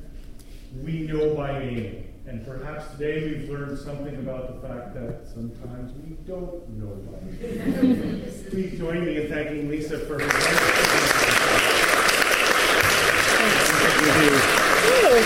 [0.81, 2.05] we know by name.
[2.27, 7.19] And perhaps today we've learned something about the fact that sometimes we don't know by
[7.23, 8.23] name.
[8.49, 10.29] Please join me in thanking Lisa for her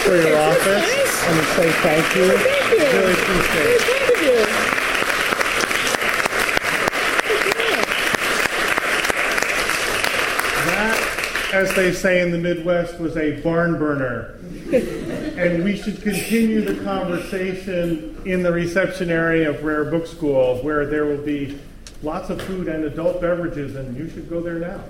[0.04, 1.24] for your office.
[1.24, 2.38] I'm going to say thank you.
[2.38, 2.78] Thank you.
[2.80, 3.82] Really appreciate it.
[3.82, 4.70] Thank you.
[10.66, 11.10] That
[11.60, 14.36] as they say in the Midwest, was a barn burner.
[14.72, 20.86] and we should continue the conversation in the reception area of Rare Book School, where
[20.86, 21.60] there will be
[22.02, 24.82] lots of food and adult beverages, and you should go there now.